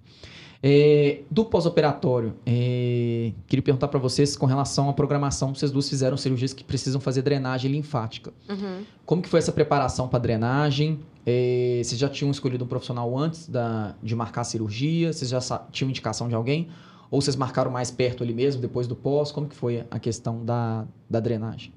[0.66, 5.55] É, do pós-operatório, é, queria perguntar para vocês com relação à programação.
[5.55, 8.33] Vocês duas fizeram cirurgias que precisam fazer drenagem linfática.
[8.48, 8.83] Uhum.
[9.05, 11.00] Como que foi essa preparação para drenagem?
[11.27, 15.12] É, vocês já tinham escolhido um profissional antes da, de marcar a cirurgia?
[15.12, 15.38] Vocês já
[15.70, 16.70] tinham indicação de alguém?
[17.11, 19.31] Ou vocês marcaram mais perto ali mesmo, depois do pós?
[19.31, 21.74] Como que foi a questão da, da drenagem?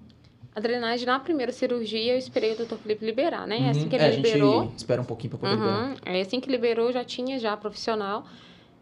[0.55, 3.57] A drenagem na primeira cirurgia eu esperei o doutor Felipe liberar, né?
[3.57, 3.69] Uhum.
[3.69, 4.61] Assim que ele é, liberou.
[4.61, 5.89] A gente espera um pouquinho para poder uhum.
[5.89, 5.97] liberar.
[6.05, 8.23] É assim que liberou, já tinha já profissional.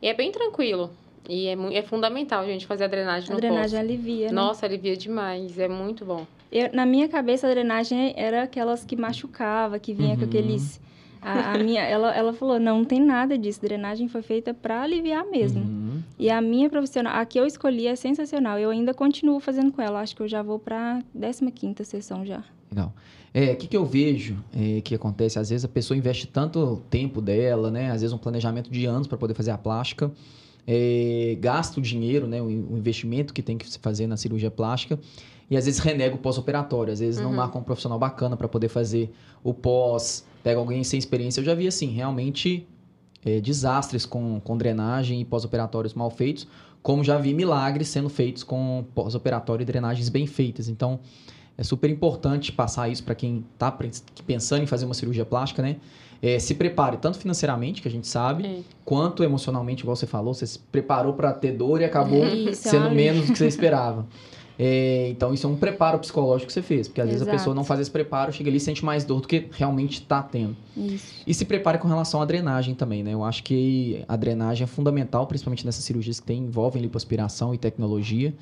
[0.05, 0.91] E é bem tranquilo.
[1.27, 4.33] E é, é fundamental a gente fazer a drenagem a no drenagem alivia, né?
[4.33, 5.57] Nossa, alivia demais.
[5.57, 6.27] É muito bom.
[6.51, 10.19] Eu, na minha cabeça, a drenagem era aquelas que machucava, que vinha uhum.
[10.19, 10.79] com aqueles...
[11.19, 13.59] A, a, minha, ela, ela falou, não, não tem nada disso.
[13.59, 15.63] Drenagem foi feita para aliviar mesmo.
[15.63, 16.03] Uhum.
[16.19, 18.59] E a minha profissional, a que eu escolhi é sensacional.
[18.59, 20.01] Eu ainda continuo fazendo com ela.
[20.01, 22.43] Acho que eu já vou para 15ª sessão já.
[22.69, 22.93] Legal.
[23.37, 25.37] É, o que, que eu vejo é, que acontece?
[25.37, 27.91] Às vezes a pessoa investe tanto tempo dela, né?
[27.91, 30.09] Às vezes um planejamento de anos para poder fazer a plástica.
[30.65, 32.41] É, gasta o dinheiro, né?
[32.41, 34.97] O, investimento que tem que se fazer na cirurgia plástica.
[35.51, 36.93] E às vezes renega o pós-operatório.
[36.93, 37.25] Às vezes uhum.
[37.25, 39.11] não marca um profissional bacana para poder fazer
[39.43, 40.25] o pós.
[40.41, 41.41] Pega alguém sem experiência.
[41.41, 42.65] Eu já vi, assim, realmente
[43.25, 46.47] é, desastres com, com drenagem e pós-operatórios mal feitos.
[46.81, 50.69] Como já vi milagres sendo feitos com pós-operatório e drenagens bem feitas.
[50.69, 51.01] Então
[51.57, 53.71] é super importante passar isso para quem está
[54.25, 55.77] pensando em fazer uma cirurgia plástica, né?
[56.21, 58.59] É, se prepare tanto financeiramente, que a gente sabe, é.
[58.83, 60.33] quanto emocionalmente, igual você falou.
[60.33, 64.05] Você se preparou para ter dor e acabou isso, sendo menos do que você esperava.
[64.57, 66.87] É, então, isso é um preparo psicológico que você fez.
[66.87, 67.19] Porque às Exato.
[67.19, 69.47] vezes a pessoa não faz esse preparo, chega ali e sente mais dor do que
[69.51, 70.55] realmente está tendo.
[70.75, 71.23] Isso.
[71.27, 73.13] E se prepare com relação à drenagem também, né?
[73.13, 77.57] Eu acho que a drenagem é fundamental, principalmente nessas cirurgias que tem, envolvem lipoaspiração e
[77.57, 78.33] tecnologia.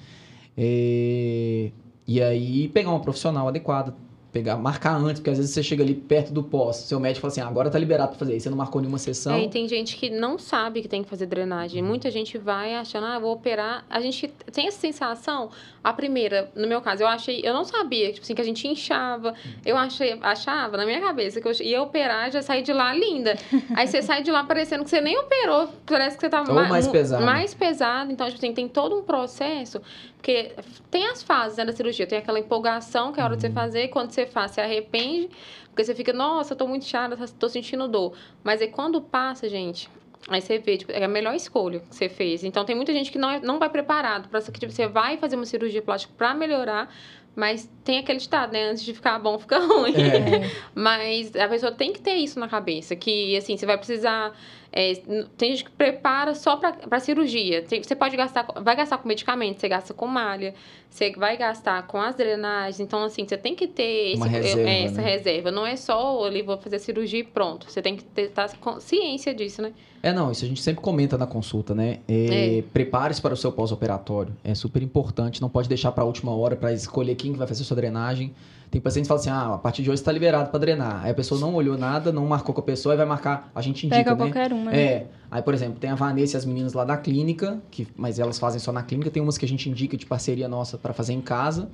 [0.56, 1.71] É,
[2.08, 3.96] e aí pegar uma profissional adequada,
[4.34, 7.32] pegar, marcar antes, porque às vezes você chega ali perto do pós, seu médico fala
[7.32, 9.36] assim, ah, agora tá liberado para fazer, e você não marcou nenhuma sessão.
[9.36, 11.84] É, e tem gente que não sabe que tem que fazer drenagem.
[11.84, 13.86] Muita gente vai achando, ah, vou operar.
[13.88, 15.52] A gente tem essa sensação,
[15.84, 18.68] a primeira, no meu caso, eu achei, eu não sabia, tipo assim, que a gente
[18.68, 19.36] inchava.
[19.63, 23.38] Eu achei, achava na minha cabeça que eu ia operar, já saí de lá linda.
[23.76, 26.68] Aí você sai de lá parecendo que você nem operou, parece que você tava Ou
[26.68, 27.24] mais pesado.
[27.24, 29.80] Mais pesado, então, tipo assim, tem todo um processo
[30.24, 30.54] porque
[30.90, 32.08] tem as fases né, da cirurgia.
[32.08, 33.54] Tem aquela empolgação, que é a hora de você uhum.
[33.54, 33.90] fazer.
[33.90, 35.30] Quando você faz, você arrepende.
[35.68, 38.14] Porque você fica, nossa, eu tô muito chata, tô sentindo dor.
[38.42, 39.90] Mas aí quando passa, gente,
[40.30, 42.46] Aí você vê, tipo, é a melhor escolha que você fez.
[42.46, 45.36] Então, tem muita gente que não, é, não vai preparado para tipo, você vai fazer
[45.36, 46.90] uma cirurgia plástica para melhorar,
[47.36, 48.70] mas tem aquele ditado, né?
[48.70, 49.94] Antes de ficar bom, fica ruim.
[49.94, 50.50] É.
[50.74, 54.34] Mas a pessoa tem que ter isso na cabeça, que, assim, você vai precisar
[54.76, 54.96] é,
[55.38, 57.62] tem gente que prepara só para cirurgia.
[57.62, 60.56] Tem, você pode gastar, vai gastar com medicamento, você gasta com malha,
[60.90, 62.80] você vai gastar com as drenagens.
[62.80, 65.12] Então, assim, você tem que ter esse, reserva, é, essa né?
[65.12, 65.52] reserva.
[65.52, 67.70] Não é só ali, vou fazer cirurgia e pronto.
[67.70, 69.74] Você tem que ter tá, ciência disso, né?
[70.02, 72.00] É, não, isso a gente sempre comenta na consulta, né?
[72.08, 72.62] É, é.
[72.74, 74.36] Prepare-se para o seu pós-operatório.
[74.44, 77.62] É super importante, não pode deixar para a última hora para escolher quem vai fazer
[77.62, 78.34] a sua drenagem.
[78.74, 81.04] Tem pacientes que falam assim, ah, a partir de hoje está liberado para drenar.
[81.04, 83.62] Aí a pessoa não olhou nada, não marcou com a pessoa e vai marcar, a
[83.62, 84.18] gente indica, Pega né?
[84.18, 84.72] qualquer uma.
[84.72, 84.82] Né?
[84.84, 85.08] É.
[85.30, 88.40] Aí, por exemplo, tem a Vanessa e as meninas lá da clínica, que, mas elas
[88.40, 89.12] fazem só na clínica.
[89.12, 91.70] Tem umas que a gente indica de parceria nossa para fazer em casa.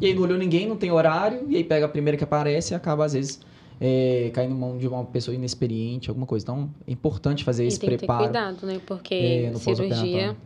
[0.00, 2.72] E aí não olhou ninguém, não tem horário, e aí pega a primeira que aparece
[2.72, 3.40] e acaba, às vezes,
[3.80, 6.44] é, cair na mão de uma pessoa inexperiente, alguma coisa.
[6.44, 8.28] Então, é importante fazer e esse tem preparo.
[8.28, 8.80] Que ter cuidado, né?
[8.86, 10.36] Porque é, cirurgia,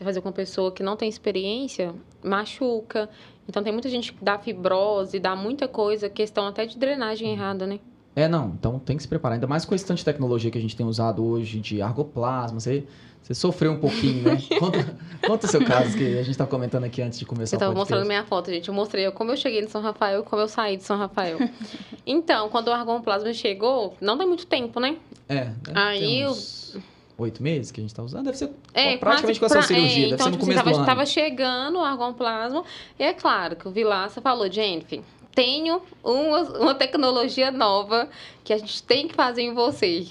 [0.00, 3.08] você fazer com uma pessoa que não tem experiência, machuca.
[3.46, 7.34] Então tem muita gente que dá fibrose, dá muita coisa, questão até de drenagem uhum.
[7.34, 7.78] errada, né?
[8.16, 8.54] É, não.
[8.58, 9.34] Então tem que se preparar.
[9.34, 12.58] Ainda mais com esse tanto de tecnologia que a gente tem usado hoje, de argoplasma.
[12.58, 12.84] Você,
[13.22, 14.38] você sofreu um pouquinho, né?
[14.58, 17.58] conta, conta o seu caso, que a gente estava comentando aqui antes de começar eu
[17.58, 17.78] o podcast.
[17.78, 18.68] mostrando minha foto, gente.
[18.68, 21.38] Eu mostrei como eu cheguei de São Rafael como eu saí de São Rafael.
[22.06, 24.96] então, quando o argoplasma chegou, não tem muito tempo, né?
[25.28, 25.52] É.
[25.74, 26.76] Aí uns
[27.20, 30.06] oito meses que a gente está usando, deve ser é, praticamente com a sua cirurgia,
[30.06, 30.86] é, deve então, ser no tipo, começo tava, do ano.
[30.86, 32.64] Tava chegando o argonplasma,
[32.98, 35.00] e é claro que o Vilaça falou, Jennifer,
[35.34, 38.08] tenho uma, uma tecnologia nova
[38.42, 40.06] que a gente tem que fazer em você.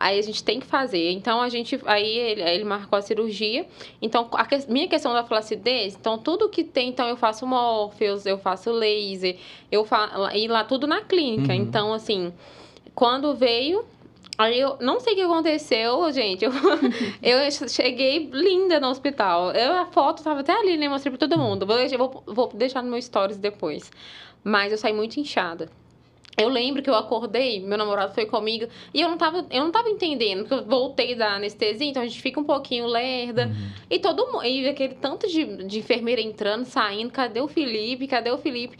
[0.00, 1.10] Aí a gente tem que fazer.
[1.10, 1.78] Então a gente.
[1.84, 3.66] Aí ele, ele marcou a cirurgia.
[4.00, 8.24] Então, a que, minha questão da flacidez, então tudo que tem, então eu faço Morpheus,
[8.24, 9.36] eu faço laser,
[9.72, 10.14] eu faço.
[10.36, 11.52] E lá tudo na clínica.
[11.52, 11.60] Uhum.
[11.60, 12.32] Então, assim,
[12.94, 13.84] quando veio,
[14.38, 16.44] Aí eu não sei o que aconteceu, gente.
[16.44, 16.52] Eu,
[17.20, 19.50] eu cheguei linda no hospital.
[19.50, 20.88] Eu, a foto tava até ali, né?
[20.88, 21.66] Mostrei pra todo mundo.
[21.66, 23.90] Vou deixar, vou, vou deixar no meu stories depois.
[24.44, 25.68] Mas eu saí muito inchada.
[26.38, 29.72] Eu lembro que eu acordei, meu namorado foi comigo, e eu não tava, eu não
[29.72, 33.46] tava entendendo, porque eu voltei da anestesia, então a gente fica um pouquinho lerda.
[33.48, 33.70] Uhum.
[33.90, 38.06] E todo mundo, e aquele tanto de, de enfermeira entrando, saindo, cadê o Felipe?
[38.06, 38.78] Cadê o Felipe?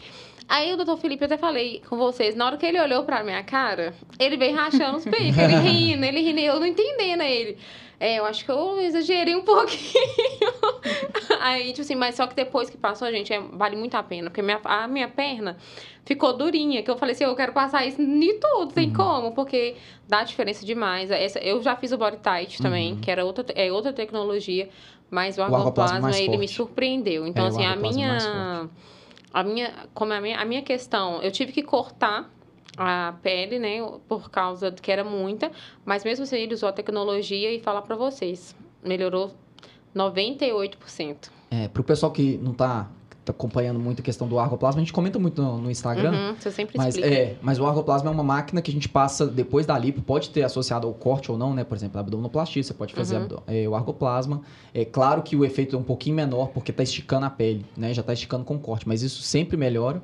[0.49, 3.23] Aí o doutor Felipe, eu até falei com vocês, na hora que ele olhou pra
[3.23, 7.55] minha cara, ele veio rachando os peitos, ele rindo, ele rindo, eu não entendendo ele.
[7.99, 10.03] É, eu acho que eu exagerei um pouquinho.
[11.41, 14.29] Aí, tipo assim, mas só que depois que passou, gente, é, vale muito a pena.
[14.29, 15.57] Porque minha, a minha perna
[16.05, 16.81] ficou durinha.
[16.81, 18.93] Que eu falei assim, eu quero passar isso em tudo, tem uhum.
[18.93, 19.31] como.
[19.33, 19.75] Porque
[20.07, 21.11] dá diferença demais.
[21.11, 23.01] Essa, eu já fiz o body tight também, uhum.
[23.01, 24.69] que era outra, é outra tecnologia.
[25.11, 26.39] Mas o argoplasma, ele forte.
[26.39, 27.27] me surpreendeu.
[27.27, 28.69] Então, é, assim, a minha
[29.33, 32.29] a minha, como a minha, a minha questão, eu tive que cortar
[32.77, 35.51] a pele, né, por causa que era muita,
[35.83, 39.33] mas mesmo assim ele usou a tecnologia e falar para vocês, melhorou
[39.95, 41.29] 98%.
[41.51, 42.89] É, para o pessoal que não está
[43.29, 46.11] tá acompanhando muito a questão do argoplasma, a gente comenta muito no, no Instagram.
[46.11, 47.15] Uhum, você sempre mas, explica.
[47.15, 50.29] É, mas o argoplasma é uma máquina que a gente passa depois da lipo, pode
[50.29, 51.63] ter associado ao corte ou não, né?
[51.63, 53.37] Por exemplo, a abdominoplastia, você pode fazer uhum.
[53.47, 54.41] é, o argoplasma.
[54.73, 57.93] É claro que o efeito é um pouquinho menor porque está esticando a pele, né?
[57.93, 60.01] Já está esticando com corte, mas isso sempre melhora.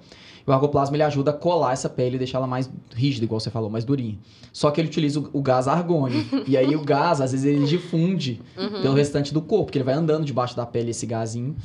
[0.48, 3.50] O argoplasma ele ajuda a colar essa pele e deixar ela mais rígida, igual você
[3.50, 4.16] falou, mais durinha.
[4.54, 6.24] Só que ele utiliza o, o gás argônio.
[6.48, 8.82] e aí o gás, às vezes, ele difunde uhum.
[8.84, 11.56] pelo restante do corpo, porque ele vai andando debaixo da pele esse gazinho.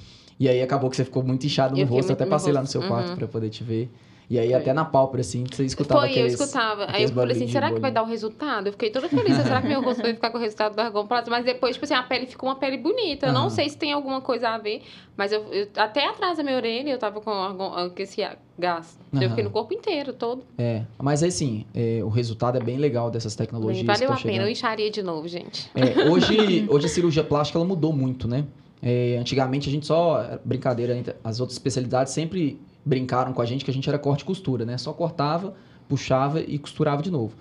[0.40, 2.80] E aí acabou que você ficou muito inchado no rosto, até passei lá no seu
[2.80, 3.16] quarto uhum.
[3.16, 3.90] para poder te ver.
[4.30, 4.58] E aí, Foi.
[4.60, 6.86] até na pálpebra, assim, você escutava Foi, aqueles, eu escutava.
[6.88, 8.68] Aí eu falei assim, será que vai dar o resultado?
[8.68, 9.36] Eu fiquei toda feliz.
[9.36, 11.28] será que meu rosto vai ficar com o resultado do prato?
[11.28, 13.26] Mas depois, tipo assim, a pele ficou uma pele bonita.
[13.26, 14.82] Eu não sei se tem alguma coisa a ver,
[15.16, 18.24] mas eu, eu até atrás da minha orelha eu tava com, argon, com esse
[18.56, 18.96] gás.
[19.12, 20.44] Eu fiquei no corpo inteiro, todo.
[20.56, 23.84] É, mas assim, é, o resultado é bem legal dessas tecnologias.
[23.84, 25.68] Bem, valeu a pena, eu incharia de novo, gente.
[25.74, 28.44] É, hoje, hoje a cirurgia plástica, ela mudou muito, né?
[28.82, 33.70] É, antigamente a gente só, brincadeira, as outras especialidades sempre brincaram com a gente que
[33.70, 34.78] a gente era corte e costura, né?
[34.78, 35.54] Só cortava,
[35.88, 37.34] puxava e costurava de novo.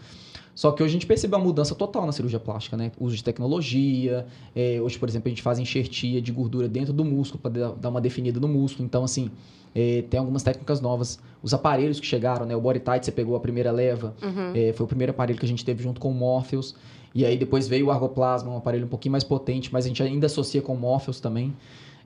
[0.60, 2.92] Só que hoje a gente percebeu uma mudança total na cirurgia plástica, né?
[3.00, 4.28] Uso de tecnologia.
[4.54, 7.88] É, hoje, por exemplo, a gente faz enxertia de gordura dentro do músculo para dar
[7.88, 8.86] uma definida no músculo.
[8.86, 9.32] Então, assim,
[9.74, 11.18] é, tem algumas técnicas novas.
[11.42, 12.58] Os aparelhos que chegaram, né?
[12.58, 14.14] O Body Tight, você pegou a primeira leva.
[14.22, 14.52] Uhum.
[14.54, 16.76] É, foi o primeiro aparelho que a gente teve junto com o Morpheus.
[17.14, 20.02] E aí depois veio o Argoplasma, um aparelho um pouquinho mais potente, mas a gente
[20.04, 21.56] ainda associa com Morpheus também.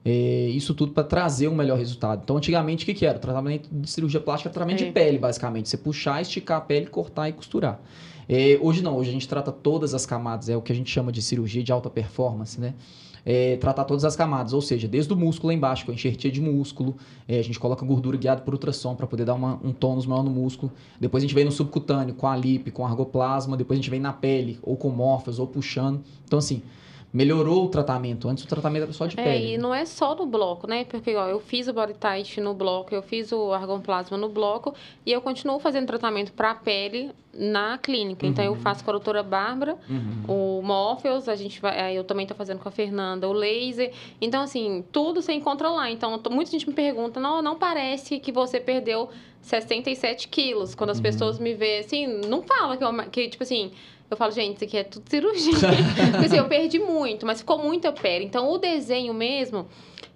[0.05, 2.21] É, isso tudo para trazer um melhor resultado.
[2.23, 3.17] Então, antigamente, o que, que era?
[3.17, 4.87] O tratamento de cirurgia plástica era tratamento é.
[4.87, 5.69] de pele, basicamente.
[5.69, 7.79] Você puxar, esticar a pele, cortar e costurar.
[8.27, 10.89] É, hoje não, hoje a gente trata todas as camadas, é o que a gente
[10.89, 12.73] chama de cirurgia de alta performance, né?
[13.25, 16.29] É, tratar todas as camadas, ou seja, desde o músculo lá embaixo, com a enxertia
[16.31, 16.95] de músculo,
[17.27, 20.23] é, a gente coloca gordura guiada por ultrassom para poder dar uma, um tônus maior
[20.23, 20.71] no músculo.
[20.99, 23.99] Depois a gente vem no subcutâneo com a lip, com argoplasma, depois a gente vem
[23.99, 26.01] na pele, ou com morfos, ou puxando.
[26.25, 26.62] Então, assim,
[27.13, 28.28] melhorou o tratamento.
[28.28, 29.54] Antes o tratamento era só de é, pele.
[29.54, 30.84] E não é só no bloco, né?
[30.84, 34.73] Porque ó, eu fiz o body tight no bloco, eu fiz o argonplasma no bloco
[35.06, 38.26] e eu continuo fazendo tratamento para a pele na clínica.
[38.26, 38.32] Uhum.
[38.32, 38.60] Então eu uhum.
[38.60, 40.60] faço com a doutora Bárbara, uhum.
[40.60, 43.93] o Morpheus, a gente vai, eu também estou fazendo com a Fernanda o laser.
[44.19, 45.91] Então assim, tudo você encontra lá.
[45.91, 49.10] Então muita gente me pergunta, não, não parece que você perdeu
[49.43, 50.73] 67 quilos.
[50.73, 51.04] Quando as uhum.
[51.04, 53.71] pessoas me veem assim, não fala que, eu, que tipo assim,
[54.13, 55.54] eu falo, gente, isso aqui é tudo cirurgia.
[56.12, 58.26] Porque assim, eu perdi muito, mas ficou muita pele.
[58.26, 59.67] Então, o desenho mesmo,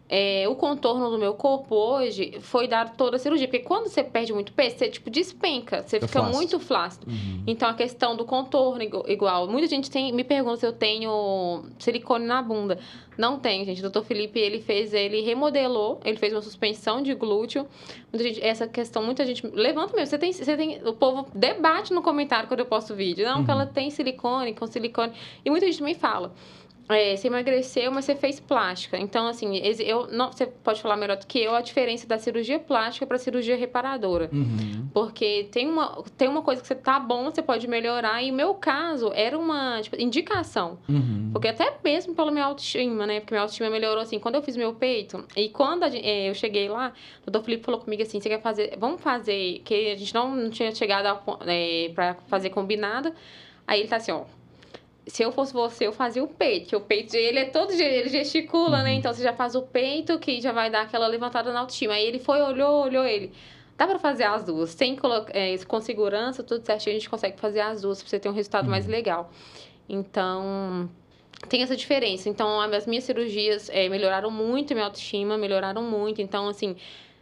[0.09, 3.47] é, o contorno do meu corpo hoje foi dado toda a cirurgia.
[3.47, 5.83] Porque quando você perde muito peso, você, tipo, despenca.
[5.83, 6.35] Você fica flácido.
[6.35, 7.07] muito flácido.
[7.07, 7.43] Uhum.
[7.45, 9.47] Então, a questão do contorno igual.
[9.47, 12.79] Muita gente tem, me pergunta se eu tenho silicone na bunda.
[13.17, 13.79] Não tem, gente.
[13.79, 17.67] O doutor Felipe, ele fez, ele remodelou, ele fez uma suspensão de glúteo.
[18.13, 19.45] Muita gente, essa questão, muita gente...
[19.47, 20.07] Levanta mesmo.
[20.07, 20.81] Você tem, você tem...
[20.87, 23.25] O povo debate no comentário quando eu posto vídeo.
[23.25, 23.45] Não, uhum.
[23.45, 25.11] que ela tem silicone, com silicone.
[25.43, 26.31] E muita gente também fala
[26.89, 28.97] é, você emagreceu, mas você fez plástica.
[28.97, 32.59] Então, assim, eu, não, você pode falar melhor do que eu a diferença da cirurgia
[32.59, 34.29] plástica para cirurgia reparadora.
[34.31, 34.87] Uhum.
[34.93, 38.23] Porque tem uma, tem uma coisa que você tá bom, você pode melhorar.
[38.23, 40.79] E o meu caso era uma tipo, indicação.
[40.87, 41.29] Uhum.
[41.33, 43.19] Porque até mesmo pela minha autoestima, né?
[43.19, 44.17] Porque minha autoestima melhorou assim.
[44.17, 47.65] Quando eu fiz meu peito, e quando a, é, eu cheguei lá, o doutor Felipe
[47.65, 48.77] falou comigo assim: você quer fazer.
[48.79, 49.61] Vamos fazer.
[49.65, 53.11] Que a gente não, não tinha chegado é, para fazer combinado.
[53.67, 54.23] Aí ele tá assim, ó
[55.07, 58.69] se eu fosse você, eu fazia o peito, o peito ele é todo ele gesticula,
[58.69, 58.77] né?
[58.77, 58.83] uhum.
[58.83, 58.93] né?
[58.95, 61.93] Então você já faz o peito, que já vai dar aquela levantada na autoestima.
[61.93, 63.31] Aí ele foi, olhou, olhou ele.
[63.77, 64.97] Dá para fazer as duas, sem
[65.29, 68.33] é, com segurança, tudo certinho, a gente consegue fazer as duas para você ter um
[68.33, 68.71] resultado uhum.
[68.71, 69.31] mais legal.
[69.87, 70.89] Então,
[71.47, 72.27] tem essa diferença.
[72.27, 76.21] Então, as minhas cirurgias é, melhoraram muito minha autoestima, melhoraram muito.
[76.21, 76.75] Então, assim,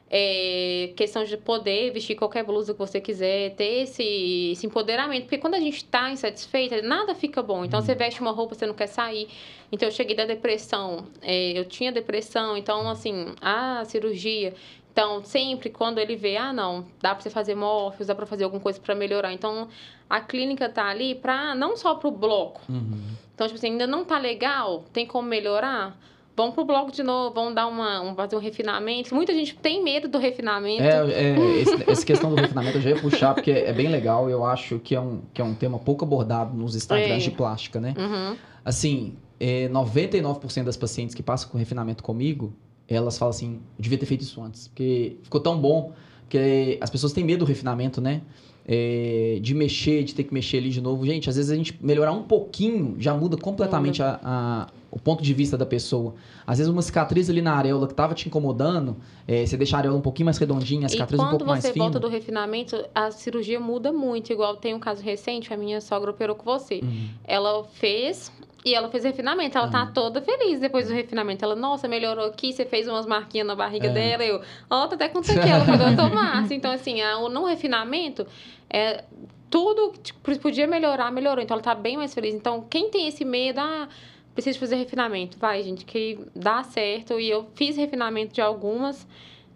[0.10, 5.24] é, questão de poder vestir qualquer blusa que você quiser, ter esse, esse empoderamento.
[5.24, 7.65] Porque quando a gente está insatisfeita, nada fica bom.
[7.65, 7.86] Então, uhum.
[7.86, 9.28] você veste uma roupa, você não quer sair.
[9.72, 11.08] Então, eu cheguei da depressão.
[11.22, 12.56] É, eu tinha depressão.
[12.58, 14.54] Então, assim, a cirurgia...
[14.91, 18.46] Então, sempre quando ele vê, ah, não, dá para você fazer morfos, dá para fazer
[18.46, 19.34] alguma coisa para melhorar.
[19.34, 19.68] Então,
[20.10, 22.62] a clínica tá ali para não só para o bloco.
[22.70, 23.02] Uhum.
[23.34, 26.00] Então, tipo assim, ainda não tá legal, tem como melhorar?
[26.36, 29.15] Vamos pro bloco de novo, vamos dar uma, um, fazer um refinamento.
[29.15, 30.84] Muita gente tem medo do refinamento.
[30.84, 34.30] É, é esse, essa questão do refinamento eu já ia puxar, porque é bem legal.
[34.30, 37.30] Eu acho que é um, que é um tema pouco abordado nos Instagrams é.
[37.30, 37.93] de plástica, né?
[37.98, 38.36] Uhum.
[38.63, 42.54] Assim, é, 99% das pacientes que passam com refinamento comigo,
[42.88, 47.13] elas falam assim, devia ter feito isso antes, porque ficou tão bom, porque as pessoas
[47.13, 48.21] têm medo do refinamento, né?
[48.67, 51.06] É, de mexer, de ter que mexer ali de novo.
[51.06, 55.34] Gente, às vezes a gente melhorar um pouquinho já muda completamente a, o ponto de
[55.34, 56.16] vista da pessoa.
[56.48, 58.96] Às vezes uma cicatriz ali na areola que estava te incomodando,
[59.28, 61.74] é, você deixa a areola um pouquinho mais redondinha, a cicatriz um pouco mais fina.
[61.74, 64.32] quando você volta do refinamento, a cirurgia muda muito.
[64.32, 66.80] Igual tem um caso recente, a minha sogra operou com você.
[66.82, 67.10] Uhum.
[67.26, 68.32] Ela fez
[68.64, 69.58] e ela fez refinamento.
[69.58, 69.74] Ela uhum.
[69.74, 71.44] tá toda feliz depois do refinamento.
[71.44, 73.94] Ela, nossa, melhorou aqui, você fez umas marquinhas na barriga é.
[73.94, 74.24] dela.
[74.24, 75.50] Eu, ó, oh, tá até com isso aqui.
[75.50, 76.56] Ela foi doutor Márcio.
[76.56, 78.26] Então, assim, a, no refinamento,
[78.70, 79.04] é,
[79.50, 81.44] tudo tipo, podia melhorar, melhorou.
[81.44, 82.34] Então, ela tá bem mais feliz.
[82.34, 83.90] Então, quem tem esse medo, ah
[84.36, 85.39] preciso fazer refinamento.
[85.39, 87.19] Vai, gente, que dá certo.
[87.19, 89.08] E eu fiz refinamento de algumas.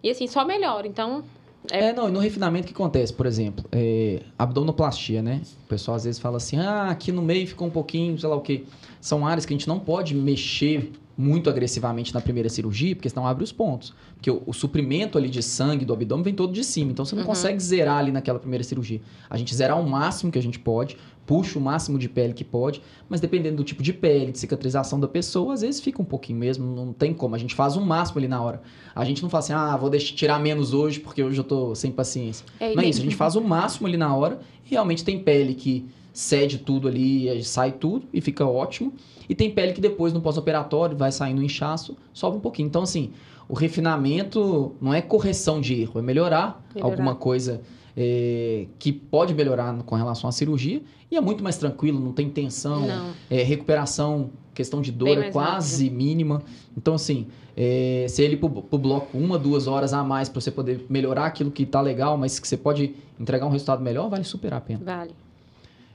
[0.02, 0.88] E assim, só melhora.
[0.88, 1.22] Então.
[1.70, 5.42] É, é não, e no refinamento o que acontece, por exemplo, é, abdominoplastia, né?
[5.64, 8.34] O pessoal às vezes fala assim, ah, aqui no meio ficou um pouquinho, sei lá
[8.34, 8.64] o quê.
[8.98, 10.90] São áreas que a gente não pode mexer
[11.20, 13.92] muito agressivamente na primeira cirurgia, porque senão abre os pontos.
[14.14, 17.14] Porque o, o suprimento ali de sangue do abdômen vem todo de cima, então você
[17.14, 17.28] não uhum.
[17.28, 19.02] consegue zerar ali naquela primeira cirurgia.
[19.28, 20.96] A gente zera o máximo que a gente pode,
[21.30, 24.98] puxa o máximo de pele que pode, mas dependendo do tipo de pele, de cicatrização
[24.98, 27.36] da pessoa, às vezes fica um pouquinho mesmo, não tem como.
[27.36, 28.60] A gente faz o máximo ali na hora.
[28.92, 31.72] A gente não fala assim, ah, vou deixar, tirar menos hoje porque hoje eu tô
[31.76, 32.44] sem paciência.
[32.58, 35.20] É, não é isso, a gente faz o máximo ali na hora e realmente tem
[35.20, 38.92] pele que cede tudo ali, sai tudo e fica ótimo.
[39.28, 42.66] E tem pele que depois, no pós-operatório, vai saindo o inchaço, sobe um pouquinho.
[42.66, 43.12] Então, assim,
[43.48, 46.90] o refinamento não é correção de erro, é melhorar, melhorar.
[46.90, 47.60] alguma coisa
[47.96, 52.30] é, que pode melhorar com relação à cirurgia e é muito mais tranquilo, não tem
[52.30, 53.10] tensão, não.
[53.28, 55.96] É, recuperação, questão de dor é quase rápido.
[55.96, 56.42] mínima.
[56.76, 57.26] Então, assim,
[57.56, 61.26] é, se ele pro, pro bloco uma, duas horas a mais para você poder melhorar
[61.26, 64.60] aquilo que tá legal, mas que você pode entregar um resultado melhor, vale super a
[64.60, 64.80] pena.
[64.84, 65.10] Vale.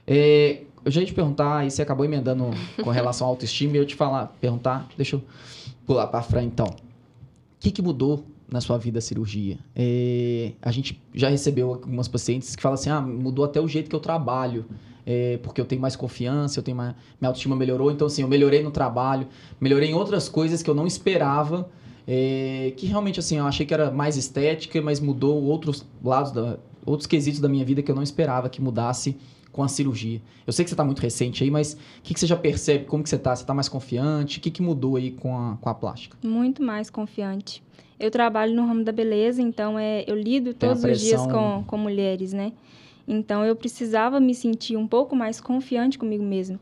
[0.05, 2.51] É, eu já ia te perguntar, e você acabou emendando
[2.83, 5.23] com relação à autoestima, e eu te falar, perguntar, deixa eu
[5.85, 6.67] pular para frente então.
[6.67, 6.73] O
[7.59, 9.57] que, que mudou na sua vida a cirurgia?
[9.75, 13.89] É, a gente já recebeu algumas pacientes que falam assim, ah, mudou até o jeito
[13.89, 14.65] que eu trabalho,
[15.05, 18.27] é, porque eu tenho mais confiança, eu tenho mais, minha autoestima melhorou, então assim, eu
[18.27, 19.27] melhorei no trabalho,
[19.59, 21.69] melhorei em outras coisas que eu não esperava,
[22.07, 26.57] é, que realmente assim, eu achei que era mais estética, mas mudou outros lados, da,
[26.85, 29.17] outros quesitos da minha vida que eu não esperava que mudasse
[29.51, 30.21] com a cirurgia.
[30.45, 32.83] Eu sei que você está muito recente aí, mas o que, que, você já percebe?
[32.83, 33.33] Como que você está?
[33.33, 34.37] Você está mais confiante?
[34.37, 36.17] O que, que mudou aí com a, com a plástica?
[36.21, 37.63] Muito mais confiante.
[37.99, 41.77] Eu trabalho no ramo da beleza, então é, eu lido todos os dias com, com
[41.77, 42.51] mulheres, né?
[43.07, 46.59] Então eu precisava me sentir um pouco mais confiante comigo mesma.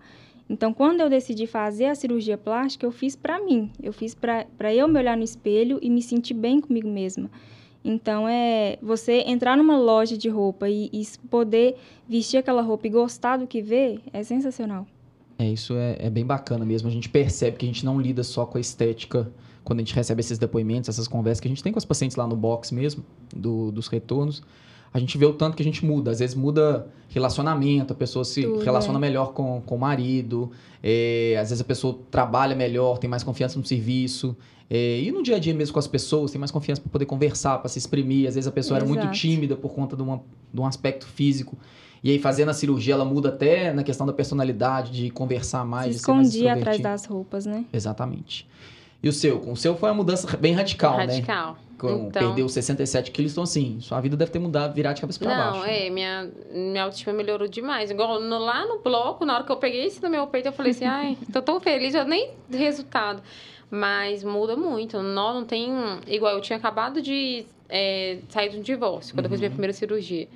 [0.49, 3.71] Então, quando eu decidi fazer a cirurgia plástica, eu fiz para mim.
[3.81, 7.29] Eu fiz para eu me olhar no espelho e me sentir bem comigo mesma.
[7.83, 11.75] Então, é você entrar numa loja de roupa e, e poder
[12.07, 14.85] vestir aquela roupa e gostar do que vê, é sensacional.
[15.39, 16.87] É, isso é, é, bem bacana mesmo.
[16.87, 19.31] A gente percebe que a gente não lida só com a estética
[19.63, 22.17] quando a gente recebe esses depoimentos, essas conversas que a gente tem com os pacientes
[22.17, 23.03] lá no box mesmo,
[23.35, 24.43] do, dos retornos.
[24.93, 26.11] A gente vê o tanto que a gente muda.
[26.11, 29.01] Às vezes muda relacionamento, a pessoa se Tudo, relaciona é.
[29.01, 30.51] melhor com, com o marido,
[30.81, 34.35] é, às vezes a pessoa trabalha melhor, tem mais confiança no serviço.
[34.69, 37.05] É, e no dia a dia mesmo com as pessoas, tem mais confiança para poder
[37.05, 38.27] conversar, para se exprimir.
[38.27, 38.91] Às vezes a pessoa Exato.
[38.91, 40.21] era muito tímida por conta de, uma,
[40.53, 41.57] de um aspecto físico.
[42.03, 45.93] E aí, fazendo a cirurgia, ela muda até na questão da personalidade, de conversar mais.
[45.93, 47.65] Se escondia atrás das roupas, né?
[47.71, 48.45] Exatamente.
[49.03, 49.37] E o seu?
[49.41, 51.07] O seu foi uma mudança bem radical, radical.
[51.07, 51.15] né?
[51.15, 51.57] Radical.
[51.75, 55.29] Então, perdeu 67 quilos, então assim, sua vida deve ter mudado, virar de cabeça pra
[55.29, 55.57] não, baixo.
[55.59, 57.91] Não, é, minha, minha autoestima melhorou demais.
[57.91, 60.53] Igual no, lá no bloco, na hora que eu peguei isso no meu peito, eu
[60.53, 63.21] falei assim, ai, tô tão feliz, eu nem resultado.
[63.69, 65.01] Mas muda muito.
[65.01, 65.73] Não, não tem.
[66.07, 69.31] Igual, eu tinha acabado de é, sair de um divórcio, quando uhum.
[69.31, 69.55] eu fiz minha uhum.
[69.55, 70.29] primeira cirurgia.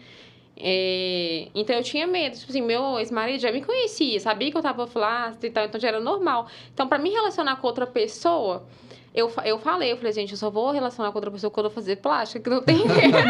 [0.59, 4.61] É, então eu tinha medo, tipo assim, meu ex-marido já me conhecia, sabia que eu
[4.61, 6.47] tava flácida e tal, então já era normal.
[6.73, 8.65] Então, para me relacionar com outra pessoa,
[9.13, 11.71] eu, eu falei, eu falei, gente, eu só vou relacionar com outra pessoa quando eu
[11.71, 12.81] fazer plástica, que não tem.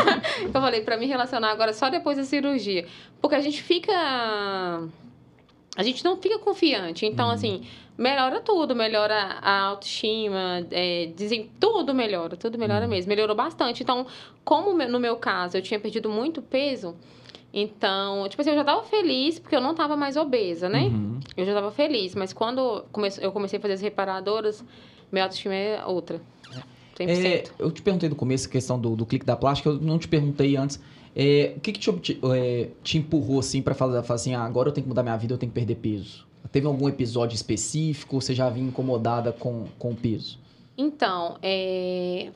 [0.43, 2.86] eu falei, para me relacionar agora só depois da cirurgia.
[3.21, 3.93] Porque a gente fica.
[5.75, 7.05] A gente não fica confiante.
[7.05, 7.34] Então, uhum.
[7.34, 7.67] assim,
[7.97, 12.91] melhora tudo, melhora a autoestima, é, dizem, tudo melhora, tudo melhora uhum.
[12.91, 13.81] mesmo, melhorou bastante.
[13.81, 14.05] Então,
[14.45, 16.95] como no meu caso eu tinha perdido muito peso,
[17.51, 20.83] então, tipo assim, eu já tava feliz porque eu não tava mais obesa, né?
[20.83, 21.19] Uhum.
[21.35, 22.85] Eu já tava feliz, mas quando
[23.19, 24.63] eu comecei a fazer as reparadoras,
[25.11, 26.21] minha autoestima é outra.
[26.99, 27.09] 100%.
[27.09, 29.97] É, eu te perguntei no começo a questão do, do clique da plástica, eu não
[29.97, 30.79] te perguntei antes.
[31.15, 34.69] É, o que, que te, é, te empurrou assim para falar, falar assim, ah, agora
[34.69, 36.26] eu tenho que mudar minha vida, eu tenho que perder peso?
[36.51, 40.39] Teve algum episódio específico você já vinha incomodada com, com o peso?
[40.77, 42.29] Então, é,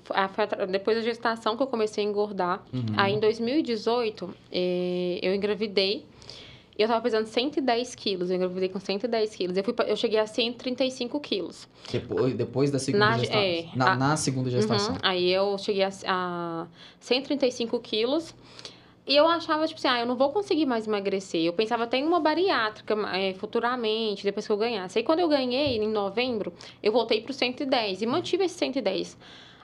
[0.69, 2.63] depois da gestação que eu comecei a engordar.
[2.73, 2.85] Uhum.
[2.97, 6.05] Aí, em 2018, é, eu engravidei.
[6.77, 8.31] E eu tava pesando 110 quilos.
[8.31, 9.57] Eu engravidei com 110 quilos.
[9.57, 11.67] Eu, fui, eu cheguei a 135 quilos.
[11.91, 13.41] Depois, depois da segunda na, gestação?
[13.41, 14.93] É, na, a, na, segunda gestação.
[14.95, 16.67] Uhum, aí, eu cheguei a, a
[16.99, 18.33] 135 quilos.
[19.05, 21.43] E eu achava, tipo assim, ah, eu não vou conseguir mais emagrecer.
[21.43, 24.99] Eu pensava até em uma bariátrica é, futuramente, depois que eu ganhasse.
[24.99, 29.17] Aí quando eu ganhei, em novembro, eu voltei pro 110 e mantive esse 110.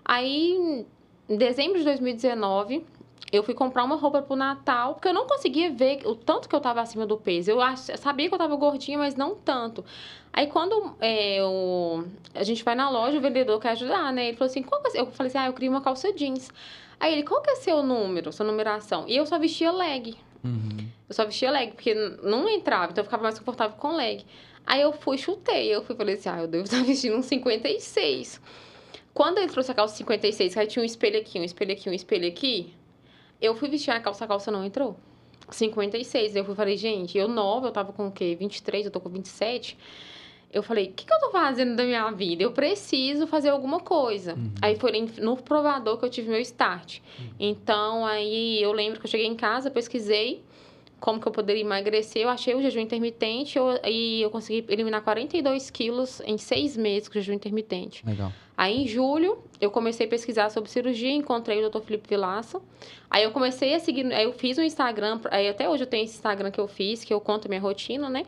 [0.03, 0.85] Aí,
[1.29, 2.83] em dezembro de 2019,
[3.31, 6.55] eu fui comprar uma roupa pro Natal, porque eu não conseguia ver o tanto que
[6.55, 7.51] eu tava acima do peso.
[7.51, 7.59] Eu
[7.97, 9.83] sabia que eu tava gordinha, mas não tanto.
[10.31, 14.29] Aí quando é, eu, a gente vai na loja, o vendedor quer ajudar, né?
[14.29, 15.01] Ele falou assim, qual que é?
[15.01, 16.49] Eu falei assim, ah, eu queria uma calça jeans.
[16.99, 19.05] Aí ele, qual que é seu número, sua numeração?
[19.07, 20.15] E eu só vestia leg.
[20.43, 20.87] Uhum.
[21.07, 21.93] Eu só vestia leg, porque
[22.23, 24.25] não entrava, então eu ficava mais confortável com leg.
[24.65, 25.73] Aí eu fui, chutei.
[25.73, 28.41] Eu fui falei assim, ah, eu devo estar vestindo um 56.
[29.13, 31.89] Quando ele trouxe a calça 56, que aí tinha um espelho aqui, um espelho aqui,
[31.89, 32.73] um espelho aqui,
[33.41, 34.97] eu fui vestir a calça, a calça não entrou.
[35.49, 36.35] 56.
[36.35, 38.35] Eu fui falei, gente, eu nova, eu tava com o quê?
[38.37, 39.77] 23, eu tô com 27
[40.51, 42.41] eu falei, o que, que eu tô fazendo da minha vida?
[42.41, 44.33] Eu preciso fazer alguma coisa.
[44.33, 44.51] Uhum.
[44.61, 46.99] Aí foi no provador que eu tive meu start.
[47.19, 47.29] Uhum.
[47.39, 50.43] Então, aí eu lembro que eu cheguei em casa, pesquisei
[50.99, 52.23] como que eu poderia emagrecer.
[52.23, 57.07] Eu achei o jejum intermitente eu, e eu consegui eliminar 42 quilos em seis meses
[57.07, 58.05] com jejum intermitente.
[58.05, 58.31] Legal.
[58.55, 61.81] Aí, em julho, eu comecei a pesquisar sobre cirurgia, encontrei o Dr.
[61.81, 62.59] Felipe Vilaça.
[63.09, 66.03] Aí, eu comecei a seguir, aí eu fiz um Instagram, aí até hoje eu tenho
[66.03, 68.25] esse Instagram que eu fiz, que eu conto minha rotina, né?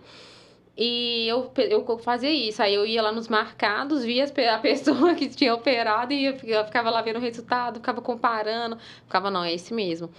[0.81, 2.63] E eu, eu fazia isso.
[2.63, 6.89] Aí eu ia lá nos marcados, via a pessoa que tinha operado e eu ficava
[6.89, 8.77] lá vendo o resultado, ficava comparando.
[9.03, 10.09] Ficava, não, é esse mesmo.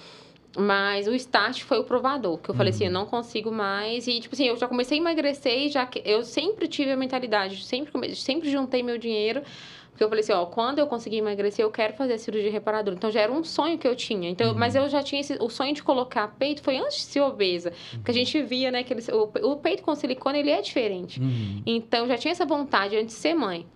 [0.58, 2.58] Mas o start foi o provador, que eu uhum.
[2.58, 4.06] falei assim, eu não consigo mais.
[4.06, 7.64] E, tipo assim, eu já comecei a emagrecer e já eu sempre tive a mentalidade,
[7.64, 9.42] sempre, sempre juntei meu dinheiro.
[9.90, 12.96] Porque eu falei assim, ó, quando eu conseguir emagrecer, eu quero fazer a cirurgia reparadora.
[12.96, 14.30] Então já era um sonho que eu tinha.
[14.30, 14.58] Então, uhum.
[14.58, 17.72] mas eu já tinha esse, o sonho de colocar peito foi antes de ser obesa.
[17.92, 21.20] Porque a gente via, né, que ele, o, o, peito com silicone, ele é diferente.
[21.20, 21.62] Uhum.
[21.66, 23.66] Então, já tinha essa vontade antes de ser mãe.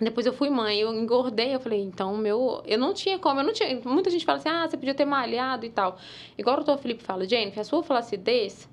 [0.00, 2.62] Depois eu fui mãe, eu engordei, eu falei, então, meu.
[2.66, 3.80] Eu não tinha como, eu não tinha.
[3.84, 5.98] Muita gente fala assim, ah, você podia ter malhado e tal.
[6.36, 8.68] Igual o doutor Felipe fala, Jennifer, a sua flacidez.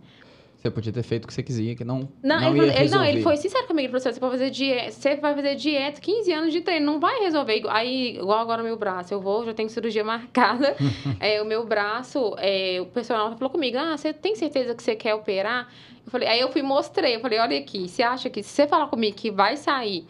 [0.62, 2.08] Você podia ter feito o que você quisia, que não.
[2.22, 3.88] Não, não, ele, ele, não ele foi sincero comigo.
[3.88, 6.86] Ele falou assim: você, pode fazer dieta, você vai fazer dieta, 15 anos de treino,
[6.86, 7.64] não vai resolver.
[7.68, 10.76] Aí, igual agora o meu braço, eu vou, já tenho cirurgia marcada.
[11.20, 14.96] é, o meu braço, é, o personal falou comigo: ah, você tem certeza que você
[14.96, 15.68] quer operar?
[16.06, 18.68] Eu falei, aí eu fui mostrei, eu falei, olha aqui, você acha que se você
[18.68, 20.06] falar comigo que vai sair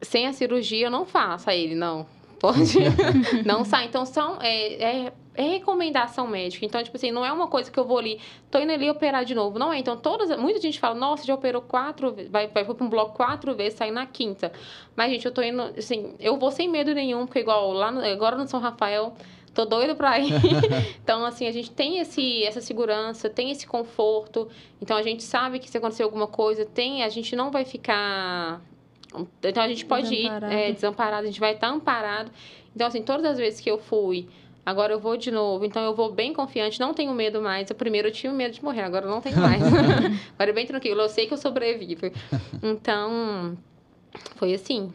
[0.00, 1.50] sem a cirurgia, eu não faço.
[1.50, 2.06] Aí ele, não,
[2.38, 2.78] pode
[3.44, 3.86] não sai.
[3.86, 6.64] Então, são, é, é, recomendação médica.
[6.64, 8.20] Então, tipo assim, não é uma coisa que eu vou ali,
[8.50, 9.58] tô indo ali operar de novo.
[9.58, 9.78] Não é.
[9.78, 13.16] Então, todas, muita gente fala, nossa, já operou quatro vezes, vai, vai para um bloco
[13.16, 14.52] quatro vezes, sai na quinta.
[14.94, 18.04] Mas, gente, eu tô indo, assim, eu vou sem medo nenhum, porque igual lá, no,
[18.04, 19.14] agora no São Rafael,
[19.54, 20.32] tô doido pra ir.
[21.02, 24.48] então, assim, a gente tem esse, essa segurança, tem esse conforto.
[24.80, 28.60] Então, a gente sabe que se acontecer alguma coisa, tem, a gente não vai ficar
[29.42, 32.30] então a gente pode ir é, desamparado, a gente vai estar amparado.
[32.74, 34.26] Então, assim, todas as vezes que eu fui,
[34.64, 35.64] agora eu vou de novo.
[35.64, 37.68] Então eu vou bem confiante, não tenho medo mais.
[37.68, 39.62] Eu, primeiro eu tinha medo de morrer, agora eu não tenho mais.
[40.34, 42.10] agora é bem tranquilo, eu sei que eu sobrevivo.
[42.62, 43.56] Então,
[44.36, 44.92] foi assim.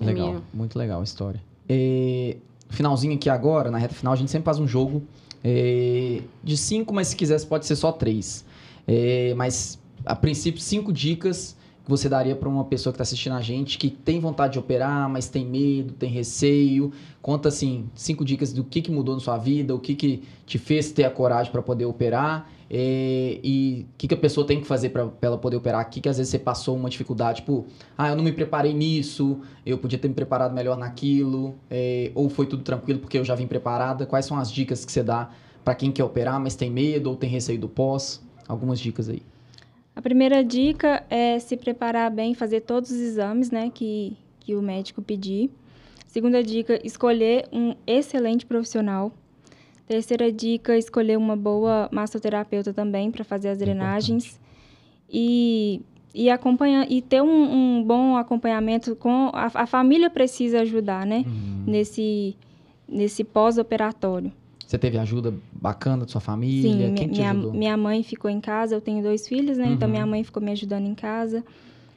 [0.00, 0.42] Legal, minha...
[0.52, 1.42] muito legal a história.
[1.68, 2.36] E,
[2.70, 5.02] finalzinho aqui agora, na reta final, a gente sempre faz um jogo
[5.44, 8.44] é, de cinco, mas se quiser pode ser só três.
[8.86, 13.34] É, mas, a princípio, cinco dicas que você daria para uma pessoa que está assistindo
[13.34, 16.92] a gente, que tem vontade de operar, mas tem medo, tem receio?
[17.22, 20.58] Conta, assim, cinco dicas do que, que mudou na sua vida, o que, que te
[20.58, 24.60] fez ter a coragem para poder operar é, e o que, que a pessoa tem
[24.60, 27.66] que fazer para ela poder operar aqui, que às vezes você passou uma dificuldade, tipo,
[27.98, 32.30] ah, eu não me preparei nisso, eu podia ter me preparado melhor naquilo, é, ou
[32.30, 34.06] foi tudo tranquilo porque eu já vim preparada.
[34.06, 35.30] Quais são as dicas que você dá
[35.64, 38.22] para quem quer operar, mas tem medo ou tem receio do pós?
[38.46, 39.22] Algumas dicas aí.
[39.94, 44.62] A primeira dica é se preparar bem, fazer todos os exames né, que, que o
[44.62, 45.50] médico pedir.
[46.06, 49.12] Segunda dica, escolher um excelente profissional.
[49.86, 54.40] Terceira dica, escolher uma boa massoterapeuta também para fazer as drenagens.
[55.08, 55.82] E,
[56.14, 57.26] e, acompanhar, e ter um,
[57.78, 59.30] um bom acompanhamento com...
[59.32, 61.24] A, a, família precisa ajudar, né?
[61.26, 61.64] Uhum.
[61.66, 62.36] Nesse,
[62.88, 64.32] nesse pós-operatório.
[64.70, 66.90] Você teve ajuda bacana da sua família?
[66.90, 69.66] Sim, Quem minha, minha mãe ficou em casa, eu tenho dois filhos, né?
[69.66, 69.72] Uhum.
[69.72, 71.42] Então minha mãe ficou me ajudando em casa.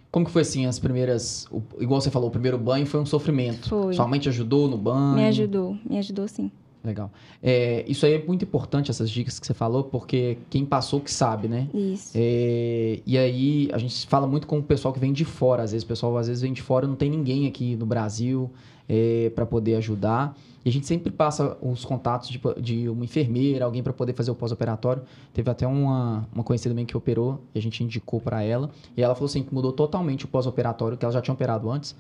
[0.10, 1.46] Como que foi assim, as primeiras.
[1.52, 3.70] O, igual você falou, o primeiro banho foi um sofrimento.
[3.70, 3.94] Foi.
[3.94, 5.14] Sua mãe te ajudou no banho?
[5.14, 6.50] Me ajudou, me ajudou sim.
[6.84, 7.12] Legal.
[7.44, 11.12] É, isso aí é muito importante, essas dicas que você falou, porque quem passou que
[11.12, 11.68] sabe, né?
[11.76, 12.12] Isso.
[12.16, 15.62] É, e aí, a gente fala muito com o pessoal que vem de fora.
[15.62, 18.50] Às vezes, o pessoal às vezes vem de fora não tem ninguém aqui no Brasil
[18.90, 20.36] é, para poder ajudar.
[20.66, 24.32] E a gente sempre passa os contatos de, de uma enfermeira, alguém para poder fazer
[24.32, 25.04] o pós-operatório.
[25.34, 28.70] Teve até uma, uma conhecida minha que operou e a gente indicou para ela.
[28.96, 31.96] E ela falou assim que mudou totalmente o pós-operatório, que ela já tinha operado antes.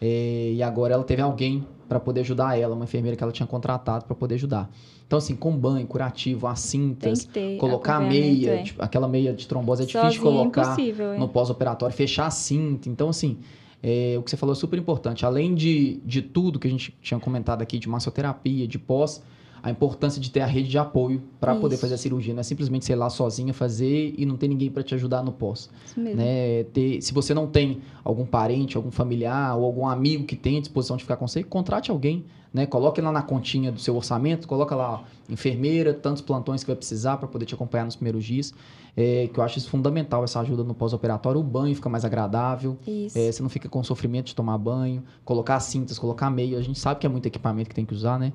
[0.00, 3.46] É, e agora ela teve alguém para poder ajudar ela, uma enfermeira que ela tinha
[3.46, 4.70] contratado para poder ajudar.
[5.06, 8.62] Então, assim, com banho, curativo, as cintas, colocar a meia, é.
[8.62, 11.18] tipo, aquela meia de trombose é difícil de colocar é.
[11.18, 12.88] no pós-operatório, fechar a cinta.
[12.90, 13.38] Então, assim,
[13.82, 15.24] é, o que você falou é super importante.
[15.24, 19.22] Além de, de tudo que a gente tinha comentado aqui, de massoterapia, de pós,
[19.62, 22.32] a importância de ter a rede de apoio para poder fazer a cirurgia.
[22.34, 25.32] Não é simplesmente, sei lá, sozinha fazer e não ter ninguém para te ajudar no
[25.32, 25.70] pós.
[25.86, 26.16] Isso mesmo.
[26.16, 26.64] Né?
[26.64, 30.96] Ter, se você não tem algum parente, algum familiar ou algum amigo que tenha disposição
[30.96, 32.24] de ficar com você, contrate alguém.
[32.52, 32.64] Né?
[32.64, 37.18] Coloque lá na continha do seu orçamento, coloca lá enfermeira, tantos plantões que vai precisar
[37.18, 38.54] para poder te acompanhar nos primeiros dias.
[38.96, 41.40] É, que eu acho isso fundamental, essa ajuda no pós-operatório.
[41.40, 42.76] O banho fica mais agradável.
[43.14, 45.04] É, você não fica com sofrimento de tomar banho.
[45.24, 46.58] Colocar cintas, colocar meia.
[46.58, 48.32] A gente sabe que é muito equipamento que tem que usar, né?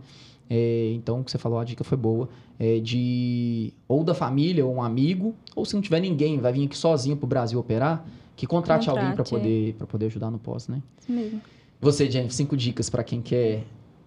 [0.56, 2.30] É, então, o que você falou, a dica foi boa.
[2.60, 6.66] É de ou da família, ou um amigo, ou se não tiver ninguém, vai vir
[6.66, 10.68] aqui sozinho pro Brasil operar, que contrate, contrate alguém para poder, poder ajudar no pós,
[10.68, 10.84] né?
[11.00, 11.42] Isso mesmo.
[11.82, 13.64] Você, Jennifer, cinco dicas para quem quer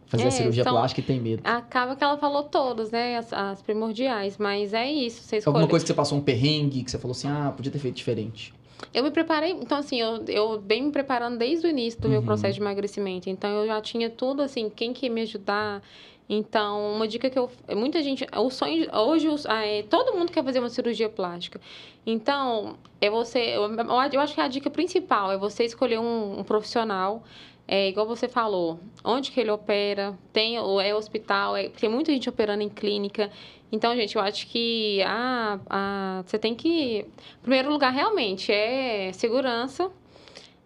[0.06, 1.42] fazer é, a cirurgia são, plástica e tem medo.
[1.42, 3.16] Acaba que ela falou todas, né?
[3.16, 5.22] As, as primordiais, mas é isso.
[5.22, 5.56] Você escolhe...
[5.56, 7.96] Alguma coisa que você passou um perrengue, que você falou assim, ah, podia ter feito
[7.96, 8.54] diferente.
[8.94, 12.12] Eu me preparei, então assim, eu, eu bem me preparando desde o início do uhum.
[12.12, 13.28] meu processo de emagrecimento.
[13.28, 15.82] Então eu já tinha tudo assim, quem que me ajudar,
[16.28, 17.50] Então, uma dica que eu.
[17.70, 18.26] Muita gente.
[18.36, 18.88] O sonho.
[18.92, 21.60] Hoje, é, todo mundo quer fazer uma cirurgia plástica.
[22.04, 23.56] Então, é você.
[23.56, 27.22] Eu, acho que a dica principal é você escolher um, um profissional.
[27.68, 32.12] É igual você falou, onde que ele opera, tem ou é hospital, é, tem muita
[32.12, 33.28] gente operando em clínica.
[33.72, 37.06] Então, gente, eu acho que a, a, você tem que.
[37.42, 39.90] Primeiro lugar, realmente, é segurança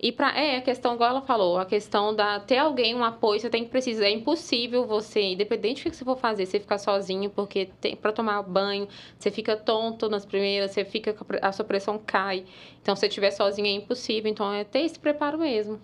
[0.03, 3.39] e para é a questão, igual ela falou, a questão da ter alguém, um apoio,
[3.39, 4.07] você tem que precisar.
[4.07, 7.69] É impossível você, independente do que você for fazer, você ficar sozinho, porque
[8.01, 8.89] para tomar banho,
[9.19, 12.45] você fica tonto nas primeiras, você fica a sua pressão cai.
[12.81, 14.31] Então, se você estiver sozinho é impossível.
[14.31, 15.79] Então, é ter esse preparo mesmo.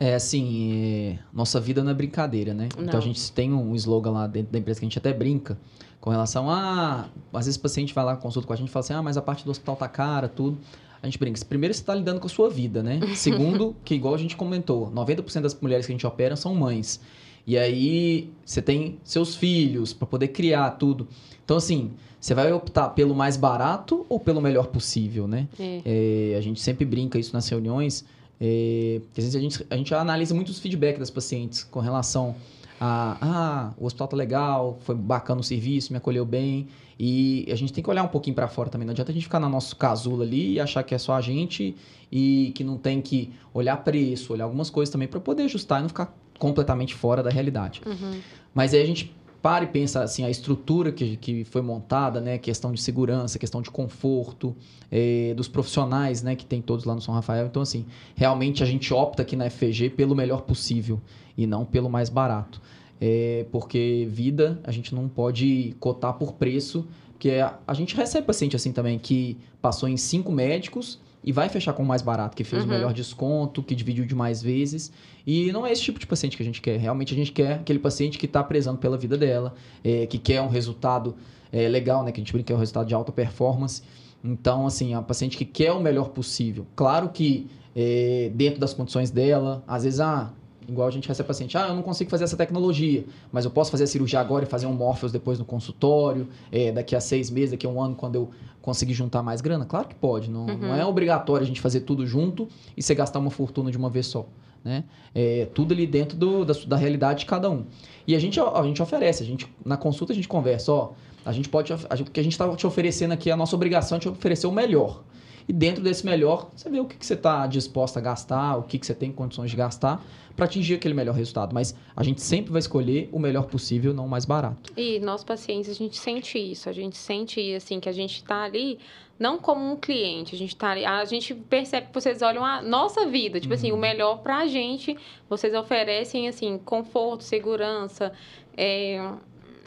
[0.00, 1.18] É assim, é...
[1.32, 2.68] nossa vida não é brincadeira, né?
[2.76, 2.84] Não.
[2.84, 5.56] Então a gente tem um slogan lá dentro da empresa que a gente até brinca
[6.00, 7.08] com relação a.
[7.32, 9.16] Às vezes o paciente vai lá, consulta com a gente e fala assim: ah, mas
[9.16, 10.58] a parte do hospital tá cara, tudo
[11.04, 11.38] a gente brinca.
[11.44, 12.98] Primeiro, você está lidando com a sua vida, né?
[13.14, 16.98] Segundo, que igual a gente comentou, 90% das mulheres que a gente opera são mães.
[17.46, 21.06] E aí, você tem seus filhos para poder criar tudo.
[21.44, 25.46] Então, assim, você vai optar pelo mais barato ou pelo melhor possível, né?
[25.60, 25.82] É.
[25.84, 28.02] É, a gente sempre brinca isso nas reuniões.
[28.40, 32.34] É, a, gente, a gente analisa muitos feedbacks das pacientes com relação
[32.80, 33.18] a...
[33.20, 36.66] Ah, o hospital tá legal, foi bacana o serviço, me acolheu bem.
[36.98, 38.86] E a gente tem que olhar um pouquinho para fora também.
[38.86, 41.20] Não adianta a gente ficar no nosso casulo ali e achar que é só a
[41.20, 41.74] gente
[42.10, 45.82] e que não tem que olhar preço, olhar algumas coisas também para poder ajustar e
[45.82, 47.80] não ficar completamente fora da realidade.
[47.84, 48.20] Uhum.
[48.54, 52.38] Mas aí a gente para e pensa assim, a estrutura que, que foi montada, né?
[52.38, 54.56] Questão de segurança, questão de conforto,
[54.90, 56.34] é, dos profissionais, né?
[56.34, 57.46] Que tem todos lá no São Rafael.
[57.46, 57.84] Então, assim,
[58.14, 60.98] realmente a gente opta aqui na FG pelo melhor possível
[61.36, 62.58] e não pelo mais barato
[63.06, 68.26] é, porque vida a gente não pode cotar por preço, porque a, a, gente recebe
[68.26, 72.34] paciente assim também que passou em cinco médicos e vai fechar com o mais barato,
[72.34, 72.68] que fez uhum.
[72.68, 74.90] o melhor desconto, que dividiu de mais vezes.
[75.26, 76.78] E não é esse tipo de paciente que a gente quer.
[76.78, 80.40] Realmente a gente quer aquele paciente que está prezando pela vida dela, é, que quer
[80.40, 81.14] um resultado
[81.52, 82.10] é, legal, né?
[82.10, 83.82] Que a gente brinca que é um resultado de alta performance.
[84.22, 86.66] Então, assim, a paciente que quer o melhor possível.
[86.74, 90.32] Claro que é, dentro das condições dela, às vezes, ah,
[90.68, 93.70] Igual a gente recebe paciente, ah, eu não consigo fazer essa tecnologia, mas eu posso
[93.70, 97.30] fazer a cirurgia agora e fazer um Morpheus depois no consultório, é, daqui a seis
[97.30, 98.30] meses, daqui a um ano, quando eu
[98.62, 99.64] conseguir juntar mais grana?
[99.64, 100.56] Claro que pode, não, uhum.
[100.56, 103.90] não é obrigatório a gente fazer tudo junto e você gastar uma fortuna de uma
[103.90, 104.26] vez só.
[104.64, 104.84] Né?
[105.14, 107.66] É, tudo ali dentro do, da, da realidade de cada um.
[108.06, 110.92] E a gente, a, gente oferece, a gente, na consulta a gente conversa, ó,
[111.24, 113.98] a gente pode, a, o que a gente está te oferecendo aqui, a nossa obrigação
[113.98, 115.02] é te oferecer o melhor.
[115.46, 118.62] E dentro desse melhor, você vê o que, que você está disposto a gastar, o
[118.62, 120.02] que, que você tem condições de gastar
[120.34, 121.54] para atingir aquele melhor resultado.
[121.54, 124.72] Mas a gente sempre vai escolher o melhor possível, não o mais barato.
[124.76, 126.68] E nós pacientes, a gente sente isso.
[126.68, 128.78] A gente sente, assim, que a gente está ali
[129.18, 132.60] não como um cliente, a gente tá ali, a gente percebe que vocês olham a
[132.60, 133.58] nossa vida, tipo uhum.
[133.58, 133.80] assim, o uhum.
[133.80, 134.96] melhor para a gente,
[135.28, 138.12] vocês oferecem assim, conforto, segurança,
[138.56, 138.96] é,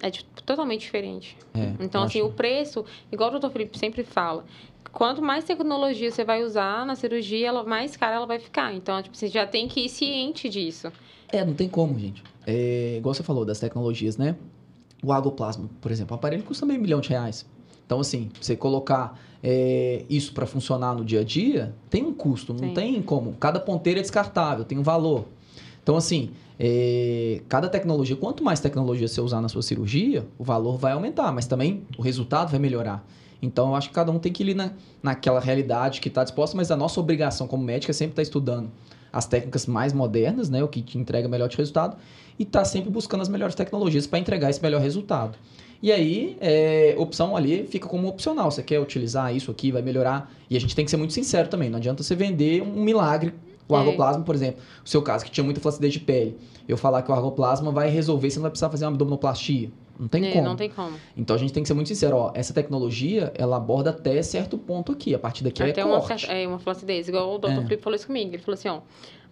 [0.01, 0.11] é
[0.45, 1.37] totalmente diferente.
[1.53, 2.27] É, então, assim, acho...
[2.27, 4.43] o preço, igual o doutor Felipe sempre fala,
[4.97, 8.73] quanto mais tecnologia você vai usar na cirurgia, ela, mais cara ela vai ficar.
[8.73, 10.91] Então, tipo, você já tem que ir ciente disso.
[11.31, 12.23] É, não tem como, gente.
[12.47, 14.35] É, igual você falou das tecnologias, né?
[15.03, 17.45] O agoplasma, por exemplo, o aparelho custa meio milhão de reais.
[17.85, 22.51] Então, assim, você colocar é, isso para funcionar no dia a dia, tem um custo,
[22.51, 22.73] não Sim.
[22.73, 23.33] tem como.
[23.33, 25.25] Cada ponteira é descartável, tem um valor.
[25.83, 30.75] Então, assim, é, cada tecnologia, quanto mais tecnologia você usar na sua cirurgia, o valor
[30.75, 33.05] vai aumentar, mas também o resultado vai melhorar.
[33.41, 34.71] Então, eu acho que cada um tem que ir na,
[35.01, 38.23] naquela realidade que está disposta, mas a nossa obrigação como médica é sempre estar tá
[38.23, 38.71] estudando
[39.11, 41.97] as técnicas mais modernas, né, o que te entrega melhor resultado,
[42.37, 45.37] e estar tá sempre buscando as melhores tecnologias para entregar esse melhor resultado.
[45.81, 48.49] E aí, é, opção ali fica como opcional.
[48.49, 50.31] Você quer utilizar isso aqui, vai melhorar.
[50.49, 51.69] E a gente tem que ser muito sincero também.
[51.69, 53.33] Não adianta você vender um milagre.
[53.67, 53.79] O é.
[53.79, 56.37] argoplasma, por exemplo, o seu caso, que tinha muita flacidez de pele.
[56.67, 59.69] Eu falar que o argoplasma vai resolver, você não vai precisar fazer uma abdominoplastia.
[59.99, 60.43] Não tem é, como.
[60.43, 60.97] Não tem como.
[61.15, 64.57] Então a gente tem que ser muito sincero, ó, essa tecnologia, ela aborda até certo
[64.57, 66.29] ponto aqui, a partir daqui até é uma, corte.
[66.29, 67.49] É, uma flacidez, igual o Dr.
[67.49, 67.55] É.
[67.55, 68.81] Felipe falou isso comigo, ele falou assim, ó,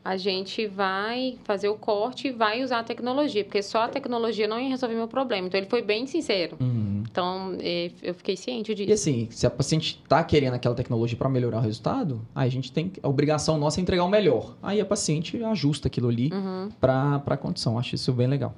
[0.05, 4.47] a gente vai fazer o corte e vai usar a tecnologia, porque só a tecnologia
[4.47, 5.47] não ia resolver meu problema.
[5.47, 6.55] Então ele foi bem sincero.
[6.61, 7.03] Uhum.
[7.09, 8.91] Então é, eu fiquei ciente disso.
[8.91, 12.51] E assim, se a paciente está querendo aquela tecnologia para melhorar o resultado, aí a
[12.51, 14.55] gente tem a obrigação nossa é entregar o melhor.
[14.61, 16.69] Aí a paciente ajusta aquilo ali uhum.
[16.79, 17.79] para a condição.
[17.79, 18.53] Acho isso bem legal.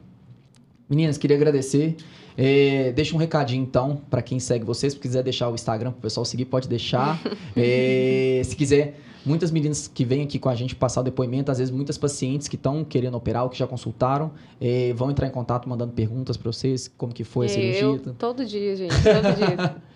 [0.89, 1.95] Meninas, queria agradecer.
[2.38, 4.93] É, deixa um recadinho então para quem segue vocês.
[4.93, 7.19] Se quiser deixar o Instagram para o pessoal seguir, pode deixar.
[7.57, 11.57] é, se quiser, muitas meninas que vêm aqui com a gente passar o depoimento, às
[11.57, 14.31] vezes muitas pacientes que estão querendo operar ou que já consultaram,
[14.61, 18.01] é, vão entrar em contato mandando perguntas para vocês, como que foi a é, cirurgia.
[18.05, 19.75] Eu, todo dia, gente, todo dia.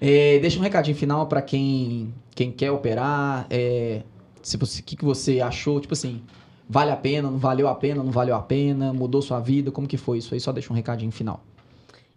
[0.00, 3.46] É, deixa um recadinho final para quem, quem quer operar.
[3.50, 4.02] É,
[4.42, 5.78] se você, o que, que você achou?
[5.78, 6.22] Tipo assim,
[6.68, 9.70] Vale a pena, não valeu a pena, não valeu a pena, mudou sua vida?
[9.70, 10.40] Como que foi isso aí?
[10.40, 11.40] Só deixa um recadinho final.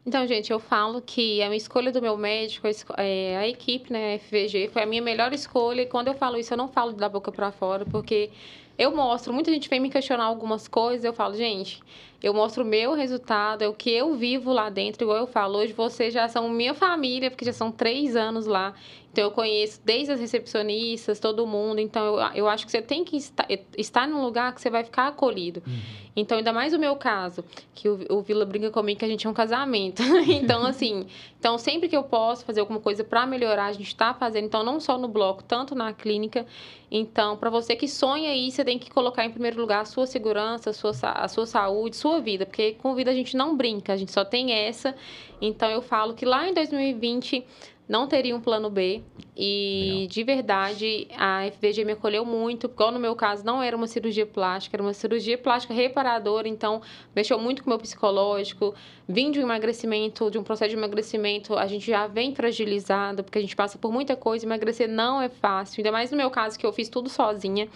[0.05, 2.65] Então, gente, eu falo que a escolha do meu médico,
[2.97, 5.81] é, a equipe, né, FVG, foi a minha melhor escolha.
[5.81, 8.29] E quando eu falo isso, eu não falo da boca para fora, porque
[8.78, 11.82] eu mostro, muita gente vem me questionar algumas coisas, eu falo, gente,
[12.21, 15.57] eu mostro o meu resultado, é o que eu vivo lá dentro, igual eu falo,
[15.57, 18.73] hoje vocês já são minha família, porque já são três anos lá.
[19.11, 21.80] Então, eu conheço desde as recepcionistas, todo mundo.
[21.80, 24.84] Então, eu, eu acho que você tem que estar, estar num lugar que você vai
[24.84, 25.63] ficar acolhido.
[25.65, 26.07] Uhum.
[26.20, 27.45] Então, ainda mais o meu caso,
[27.76, 30.01] que o, o Vila brinca comigo que a gente é um casamento.
[30.28, 31.05] então, assim,
[31.39, 34.45] então sempre que eu posso fazer alguma coisa para melhorar, a gente está fazendo.
[34.45, 36.43] Então, não só no bloco, tanto na clínica.
[36.89, 40.07] Então, para você que sonha aí, você tem que colocar em primeiro lugar a sua
[40.07, 42.47] segurança, a sua, a sua saúde, sua vida.
[42.47, 44.95] Porque com vida a gente não brinca, a gente só tem essa.
[45.39, 47.45] Então, eu falo que lá em 2020
[47.88, 49.01] não teria um plano B.
[49.35, 50.07] E Legal.
[50.07, 54.25] de verdade, a FVG me acolheu muito, igual no meu caso, não era uma cirurgia
[54.25, 56.81] plástica, era uma cirurgia plástica reparadora, então
[57.15, 58.73] mexeu muito com o meu psicológico.
[59.07, 63.38] Vim de um emagrecimento, de um processo de emagrecimento, a gente já vem fragilizado, porque
[63.38, 66.57] a gente passa por muita coisa, emagrecer não é fácil, ainda mais no meu caso,
[66.57, 67.69] que eu fiz tudo sozinha.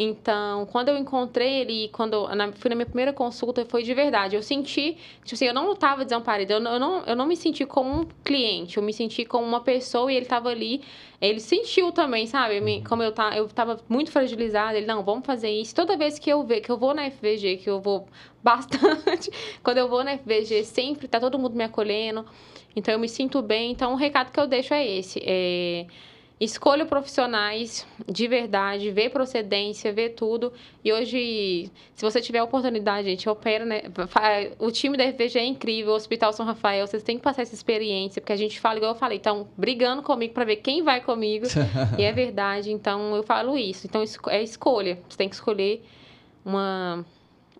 [0.00, 4.36] Então, quando eu encontrei ele, quando na, fui na minha primeira consulta, foi de verdade.
[4.36, 7.66] Eu senti, tipo assim, eu não estava desamparada, eu, eu, não, eu não me senti
[7.66, 10.82] como um cliente, eu me senti como uma pessoa e ele estava ali.
[11.20, 12.60] Ele sentiu também, sabe?
[12.60, 15.74] Me, como eu, tá, eu tava muito fragilizada, ele, não, vamos fazer isso.
[15.74, 18.06] Toda vez que eu ver, que eu vou na FVG, que eu vou
[18.40, 19.32] bastante,
[19.64, 22.24] quando eu vou na FVG, sempre tá todo mundo me acolhendo.
[22.76, 23.72] Então, eu me sinto bem.
[23.72, 25.20] Então, o recado que eu deixo é esse.
[25.24, 25.86] É
[26.40, 30.52] Escolha profissionais de verdade, vê procedência, vê tudo.
[30.84, 33.82] E hoje, se você tiver a oportunidade, gente, opera, né?
[34.58, 37.54] O time da FVG é incrível, o Hospital São Rafael, vocês têm que passar essa
[37.54, 41.00] experiência, porque a gente fala, igual eu falei, estão brigando comigo para ver quem vai
[41.00, 41.46] comigo.
[41.98, 43.88] e é verdade, então eu falo isso.
[43.88, 44.98] Então é escolha.
[45.08, 45.84] Você tem que escolher
[46.44, 47.04] uma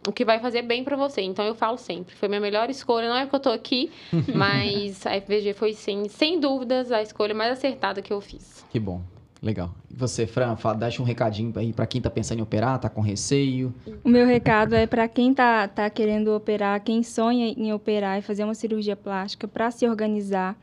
[0.08, 1.20] o que vai fazer bem para você.
[1.20, 3.90] Então eu falo sempre, foi minha melhor escolha, não é porque eu tô aqui,
[4.34, 8.64] mas a FVG foi sim, sem dúvidas, a escolha mais acertada que eu fiz.
[8.70, 9.02] Que bom.
[9.40, 9.70] Legal.
[9.88, 12.88] E você, Fran, fala, deixa um recadinho aí para quem tá pensando em operar, tá
[12.88, 13.72] com receio.
[14.02, 18.22] O meu recado é para quem tá, tá querendo operar, quem sonha em operar e
[18.22, 20.58] fazer uma cirurgia plástica, para se organizar,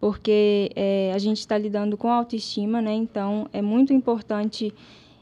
[0.00, 2.94] porque é, a gente está lidando com autoestima, né?
[2.94, 4.72] Então é muito importante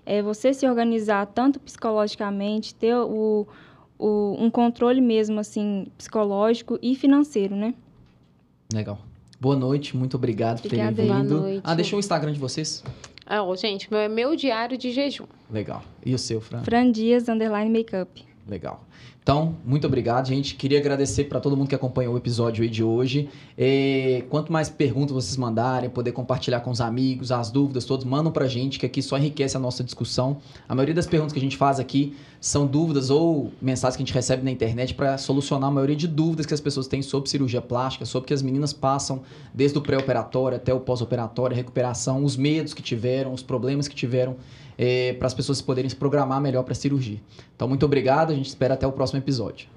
[0.06, 3.46] é você se organizar tanto psicologicamente, ter o,
[3.98, 7.74] o, um controle mesmo, assim, psicológico e financeiro, né?
[8.72, 8.98] Legal.
[9.40, 11.28] Boa noite, muito obrigado Obrigada, por terem vindo.
[11.28, 11.60] Boa noite.
[11.64, 12.82] Ah, deixa o Instagram de vocês.
[13.26, 15.26] Ah, gente, meu é meu diário de jejum.
[15.50, 15.82] Legal.
[16.04, 16.62] E o seu, Fran?
[16.62, 18.24] Fran Dias, underline makeup.
[18.46, 18.84] Legal.
[19.24, 20.54] Então, muito obrigado, gente.
[20.54, 23.30] Queria agradecer para todo mundo que acompanhou o episódio de hoje.
[23.56, 28.30] E, quanto mais perguntas vocês mandarem, poder compartilhar com os amigos, as dúvidas, todos mandam
[28.30, 30.36] para a gente, que aqui só enriquece a nossa discussão.
[30.68, 34.04] A maioria das perguntas que a gente faz aqui são dúvidas ou mensagens que a
[34.04, 37.30] gente recebe na internet para solucionar a maioria de dúvidas que as pessoas têm sobre
[37.30, 39.22] cirurgia plástica, sobre o que as meninas passam
[39.54, 44.36] desde o pré-operatório até o pós-operatório, recuperação, os medos que tiveram, os problemas que tiveram
[44.78, 47.20] é, para as pessoas poderem se programar melhor para a cirurgia.
[47.54, 49.68] Então, muito obrigado, a gente espera até o próximo episódio.